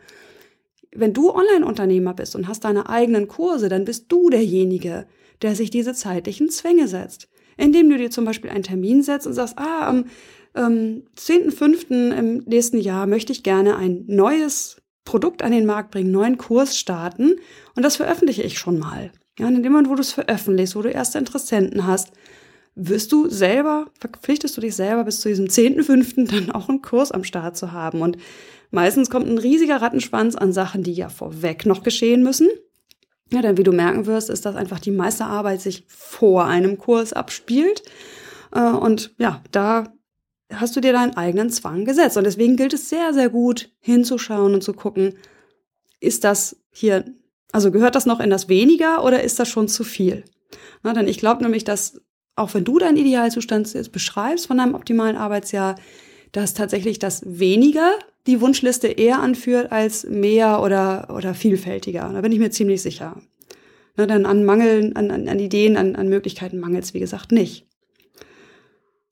Wenn 0.92 1.12
du 1.12 1.30
Online-Unternehmer 1.30 2.14
bist 2.14 2.34
und 2.34 2.48
hast 2.48 2.64
deine 2.64 2.88
eigenen 2.88 3.28
Kurse, 3.28 3.68
dann 3.68 3.84
bist 3.84 4.10
du 4.10 4.30
derjenige, 4.30 5.06
der 5.42 5.54
sich 5.54 5.70
diese 5.70 5.94
zeitlichen 5.94 6.48
Zwänge 6.48 6.88
setzt. 6.88 7.28
Indem 7.58 7.90
du 7.90 7.98
dir 7.98 8.10
zum 8.10 8.24
Beispiel 8.24 8.50
einen 8.50 8.62
Termin 8.62 9.02
setzt 9.02 9.26
und 9.26 9.34
sagst, 9.34 9.58
ah, 9.58 9.86
am 9.86 10.06
ähm, 10.54 11.02
10.05. 11.18 12.16
im 12.16 12.38
nächsten 12.46 12.78
Jahr 12.78 13.06
möchte 13.06 13.32
ich 13.32 13.42
gerne 13.42 13.76
ein 13.76 14.04
neues 14.06 14.80
Produkt 15.04 15.42
an 15.42 15.52
den 15.52 15.66
Markt 15.66 15.90
bringen, 15.90 16.10
neuen 16.10 16.38
Kurs 16.38 16.78
starten 16.78 17.36
und 17.74 17.82
das 17.82 17.96
veröffentliche 17.96 18.42
ich 18.42 18.58
schon 18.58 18.78
mal. 18.78 19.10
Ja, 19.38 19.48
in 19.48 19.62
dem 19.62 19.72
Moment, 19.72 19.88
wo 19.88 19.94
du 19.94 20.00
es 20.00 20.12
veröffentlichst, 20.12 20.74
wo 20.74 20.82
du 20.82 20.90
erste 20.90 21.18
Interessenten 21.18 21.86
hast, 21.86 22.12
wirst 22.74 23.12
du 23.12 23.28
selber, 23.28 23.86
verpflichtest 23.98 24.56
du 24.56 24.60
dich 24.60 24.74
selber 24.74 25.04
bis 25.04 25.20
zu 25.20 25.28
diesem 25.28 25.46
10.5. 25.46 26.30
dann 26.30 26.50
auch 26.50 26.68
einen 26.68 26.82
Kurs 26.82 27.12
am 27.12 27.24
Start 27.24 27.56
zu 27.56 27.72
haben. 27.72 28.02
Und 28.02 28.18
meistens 28.70 29.10
kommt 29.10 29.28
ein 29.28 29.38
riesiger 29.38 29.82
Rattenschwanz 29.82 30.36
an 30.36 30.52
Sachen, 30.52 30.82
die 30.82 30.92
ja 30.92 31.08
vorweg 31.08 31.66
noch 31.66 31.82
geschehen 31.82 32.22
müssen. 32.22 32.48
Ja, 33.30 33.42
denn 33.42 33.58
wie 33.58 33.62
du 33.62 33.72
merken 33.72 34.06
wirst, 34.06 34.30
ist 34.30 34.46
das 34.46 34.56
einfach 34.56 34.80
die 34.80 34.90
meiste 34.90 35.24
Arbeit 35.24 35.60
sich 35.60 35.84
vor 35.86 36.46
einem 36.46 36.78
Kurs 36.78 37.12
abspielt. 37.12 37.82
Äh, 38.52 38.70
und 38.70 39.14
ja, 39.18 39.42
da 39.50 39.92
hast 40.52 40.74
du 40.76 40.80
dir 40.80 40.92
deinen 40.92 41.16
eigenen 41.16 41.50
Zwang 41.50 41.84
gesetzt. 41.84 42.16
Und 42.16 42.24
deswegen 42.24 42.56
gilt 42.56 42.72
es 42.72 42.88
sehr, 42.88 43.12
sehr 43.12 43.28
gut 43.28 43.70
hinzuschauen 43.80 44.54
und 44.54 44.62
zu 44.62 44.72
gucken, 44.72 45.14
ist 46.00 46.24
das 46.24 46.56
hier 46.70 47.04
also 47.52 47.70
gehört 47.70 47.94
das 47.94 48.06
noch 48.06 48.20
in 48.20 48.30
das 48.30 48.48
weniger 48.48 49.04
oder 49.04 49.22
ist 49.22 49.38
das 49.38 49.48
schon 49.48 49.68
zu 49.68 49.84
viel? 49.84 50.24
Na, 50.82 50.92
denn 50.92 51.08
ich 51.08 51.18
glaube 51.18 51.42
nämlich, 51.42 51.64
dass 51.64 52.00
auch 52.36 52.54
wenn 52.54 52.64
du 52.64 52.78
deinen 52.78 52.96
Idealzustand 52.96 53.72
jetzt 53.74 53.92
beschreibst 53.92 54.46
von 54.46 54.58
deinem 54.58 54.74
optimalen 54.74 55.16
Arbeitsjahr, 55.16 55.74
dass 56.32 56.54
tatsächlich 56.54 56.98
das 56.98 57.22
weniger 57.26 57.98
die 58.28 58.40
Wunschliste 58.40 58.86
eher 58.86 59.20
anführt 59.20 59.72
als 59.72 60.04
mehr 60.04 60.62
oder, 60.62 61.08
oder 61.12 61.34
vielfältiger. 61.34 62.10
Da 62.12 62.20
bin 62.20 62.30
ich 62.30 62.38
mir 62.38 62.50
ziemlich 62.50 62.82
sicher. 62.82 63.20
Na, 63.96 64.06
denn 64.06 64.26
an 64.26 64.44
Mangeln, 64.44 64.94
an, 64.94 65.10
an, 65.10 65.28
an 65.28 65.40
Ideen, 65.40 65.76
an, 65.76 65.96
an 65.96 66.08
Möglichkeiten 66.08 66.60
mangelt 66.60 66.84
es, 66.84 66.94
wie 66.94 67.00
gesagt, 67.00 67.32
nicht. 67.32 67.66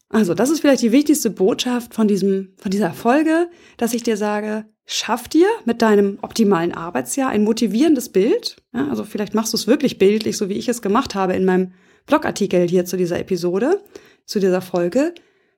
Also, 0.08 0.34
das 0.34 0.50
ist 0.50 0.60
vielleicht 0.60 0.82
die 0.82 0.92
wichtigste 0.92 1.30
Botschaft 1.30 1.94
von 1.94 2.06
diesem, 2.06 2.52
von 2.58 2.70
dieser 2.70 2.92
Folge, 2.92 3.48
dass 3.76 3.94
ich 3.94 4.04
dir 4.04 4.16
sage, 4.16 4.66
Schaff 4.88 5.26
dir 5.26 5.48
mit 5.64 5.82
deinem 5.82 6.18
optimalen 6.22 6.72
Arbeitsjahr 6.72 7.28
ein 7.28 7.42
motivierendes 7.42 8.10
Bild. 8.10 8.56
Ja, 8.72 8.86
also 8.88 9.02
vielleicht 9.02 9.34
machst 9.34 9.52
du 9.52 9.56
es 9.56 9.66
wirklich 9.66 9.98
bildlich, 9.98 10.36
so 10.36 10.48
wie 10.48 10.54
ich 10.54 10.68
es 10.68 10.80
gemacht 10.80 11.16
habe 11.16 11.34
in 11.34 11.44
meinem 11.44 11.72
Blogartikel 12.06 12.68
hier 12.68 12.84
zu 12.84 12.96
dieser 12.96 13.18
Episode, 13.18 13.82
zu 14.26 14.38
dieser 14.38 14.60
Folge, 14.60 15.12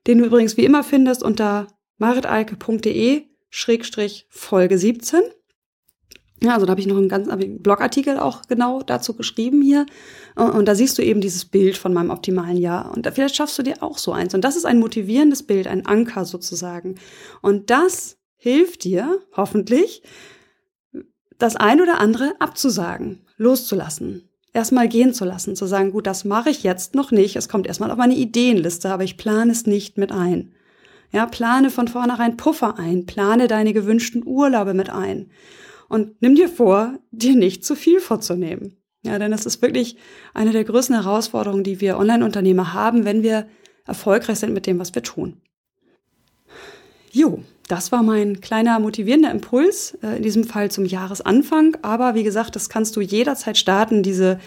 den 0.07 0.17
du 0.17 0.25
übrigens 0.25 0.57
wie 0.57 0.65
immer 0.65 0.83
findest 0.83 1.21
unter 1.21 1.67
maritalke.de 1.99 3.28
Schrägstrich 3.49 4.27
Folge 4.29 4.77
17. 4.77 5.21
Ja, 6.41 6.53
also 6.53 6.65
da 6.65 6.71
habe 6.71 6.79
ich 6.79 6.87
noch 6.87 6.97
einen 6.97 7.09
ganzen 7.09 7.61
Blogartikel 7.61 8.17
auch 8.17 8.43
genau 8.47 8.81
dazu 8.81 9.13
geschrieben 9.13 9.61
hier. 9.61 9.85
Und 10.35 10.67
da 10.67 10.75
siehst 10.75 10.97
du 10.97 11.01
eben 11.01 11.19
dieses 11.19 11.43
Bild 11.45 11.77
von 11.77 11.93
meinem 11.93 12.11
optimalen 12.11 12.57
Jahr. 12.57 12.93
Und 12.95 13.05
vielleicht 13.13 13.35
schaffst 13.35 13.59
du 13.59 13.63
dir 13.63 13.83
auch 13.83 13.97
so 13.97 14.13
eins. 14.13 14.33
Und 14.33 14.45
das 14.45 14.55
ist 14.55 14.65
ein 14.65 14.79
motivierendes 14.79 15.43
Bild, 15.43 15.67
ein 15.67 15.85
Anker 15.85 16.23
sozusagen. 16.23 16.95
Und 17.41 17.69
das 17.69 18.17
hilft 18.37 18.85
dir 18.85 19.19
hoffentlich, 19.35 20.01
das 21.37 21.55
ein 21.55 21.81
oder 21.81 21.99
andere 21.99 22.33
abzusagen, 22.39 23.21
loszulassen, 23.37 24.29
erstmal 24.53 24.87
gehen 24.87 25.13
zu 25.13 25.25
lassen, 25.25 25.55
zu 25.55 25.65
sagen, 25.65 25.91
gut, 25.91 26.07
das 26.07 26.25
mache 26.25 26.49
ich 26.49 26.63
jetzt 26.63 26.95
noch 26.95 27.11
nicht, 27.11 27.35
es 27.35 27.49
kommt 27.49 27.67
erstmal 27.67 27.91
auf 27.91 27.97
meine 27.97 28.15
Ideenliste, 28.15 28.89
aber 28.89 29.03
ich 29.03 29.17
plane 29.17 29.51
es 29.51 29.65
nicht 29.65 29.97
mit 29.97 30.11
ein. 30.11 30.53
Ja, 31.11 31.25
plane 31.25 31.69
von 31.69 31.87
vornherein 31.87 32.37
Puffer 32.37 32.77
ein, 32.77 33.05
plane 33.05 33.47
deine 33.47 33.73
gewünschten 33.73 34.25
Urlaube 34.25 34.73
mit 34.73 34.89
ein 34.89 35.31
und 35.87 36.21
nimm 36.21 36.35
dir 36.35 36.49
vor, 36.49 36.99
dir 37.11 37.35
nicht 37.35 37.65
zu 37.65 37.75
viel 37.75 37.99
vorzunehmen. 37.99 38.77
Ja, 39.03 39.17
denn 39.17 39.31
das 39.31 39.45
ist 39.45 39.61
wirklich 39.61 39.95
eine 40.33 40.51
der 40.51 40.63
größten 40.63 40.95
Herausforderungen, 40.95 41.63
die 41.63 41.81
wir 41.81 41.97
Online-Unternehmer 41.97 42.73
haben, 42.73 43.05
wenn 43.05 43.23
wir 43.23 43.47
erfolgreich 43.85 44.39
sind 44.39 44.53
mit 44.53 44.67
dem, 44.67 44.77
was 44.77 44.93
wir 44.93 45.03
tun. 45.03 45.41
Jo, 47.11 47.39
das 47.67 47.91
war 47.91 48.03
mein 48.03 48.41
kleiner 48.41 48.79
motivierender 48.79 49.31
Impuls, 49.31 49.97
äh, 50.03 50.17
in 50.17 50.23
diesem 50.23 50.43
Fall 50.43 50.69
zum 50.69 50.85
Jahresanfang. 50.85 51.77
Aber 51.81 52.13
wie 52.13 52.23
gesagt, 52.23 52.55
das 52.55 52.69
kannst 52.69 52.95
du 52.95 53.01
jederzeit 53.01 53.57
starten, 53.57 54.03
diese, 54.03 54.39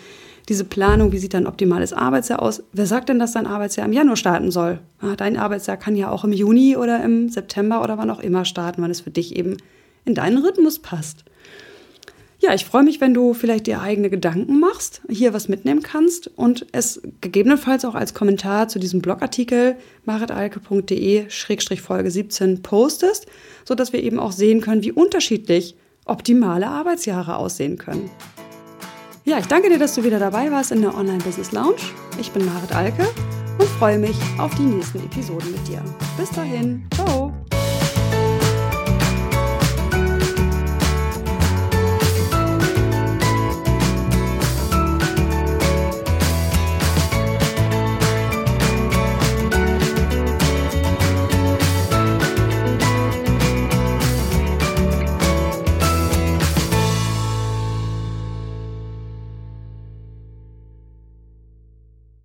diese 0.49 0.65
Planung, 0.65 1.13
wie 1.13 1.19
sieht 1.19 1.35
dein 1.35 1.47
optimales 1.47 1.93
Arbeitsjahr 1.93 2.43
aus? 2.43 2.63
Wer 2.73 2.87
sagt 2.87 3.09
denn, 3.09 3.19
dass 3.19 3.33
dein 3.33 3.47
Arbeitsjahr 3.47 3.87
im 3.87 3.93
Januar 3.93 4.17
starten 4.17 4.51
soll? 4.51 4.81
dein 5.17 5.37
Arbeitsjahr 5.37 5.77
kann 5.77 5.97
ja 5.97 6.11
auch 6.11 6.25
im 6.25 6.33
Juni 6.33 6.77
oder 6.77 7.03
im 7.03 7.29
September 7.29 7.83
oder 7.83 7.99
wann 7.99 8.11
auch 8.11 8.21
immer 8.21 8.45
starten, 8.45 8.83
wann 8.83 8.91
es 8.91 9.01
für 9.01 9.11
dich 9.11 9.37
eben 9.37 9.57
in 10.05 10.15
deinen 10.15 10.39
Rhythmus 10.39 10.79
passt. 10.79 11.25
Ja, 12.43 12.53
ich 12.55 12.65
freue 12.65 12.83
mich, 12.83 13.01
wenn 13.01 13.15
du 13.15 13.35
vielleicht 13.35 13.69
dir 13.69 13.81
eigene 13.81 14.11
Gedanken 14.11 14.59
machst, 14.59 15.01
hier 15.09 15.33
was 15.33 15.49
mitnehmen 15.49 15.83
kannst 15.83 16.27
und 16.27 16.67
es 16.73 17.01
gegebenenfalls 17.21 17.85
auch 17.85 17.95
als 17.95 18.15
Kommentar 18.15 18.67
zu 18.67 18.81
diesem 18.81 19.01
Blogartikel 19.01 19.77
maritalke.de-folge 20.07 22.11
17 22.11 22.63
postest, 22.63 23.27
sodass 23.65 23.93
wir 23.93 24.03
eben 24.03 24.19
auch 24.19 24.33
sehen 24.33 24.61
können, 24.61 24.83
wie 24.83 24.91
unterschiedlich 24.91 25.77
optimale 26.05 26.67
Arbeitsjahre 26.67 27.37
aussehen 27.37 27.79
können. 27.79 28.11
Ja, 29.25 29.39
ich 29.39 29.47
danke 29.47 29.69
dir, 29.69 29.79
dass 29.79 29.95
du 29.95 30.03
wieder 30.03 30.19
dabei 30.19 30.51
warst 30.51 30.73
in 30.73 30.83
der 30.83 30.97
Online 30.97 31.23
Business 31.23 31.53
Lounge. 31.53 31.77
Ich 32.19 32.33
bin 32.33 32.45
Marit 32.45 32.75
Alke 32.75 33.07
und 33.59 33.69
freue 33.79 33.99
mich 33.99 34.17
auf 34.39 34.53
die 34.57 34.63
nächsten 34.63 34.99
Episoden 34.99 35.53
mit 35.53 35.69
dir. 35.69 35.81
Bis 36.17 36.31
dahin, 36.31 36.85
ciao! 36.93 37.22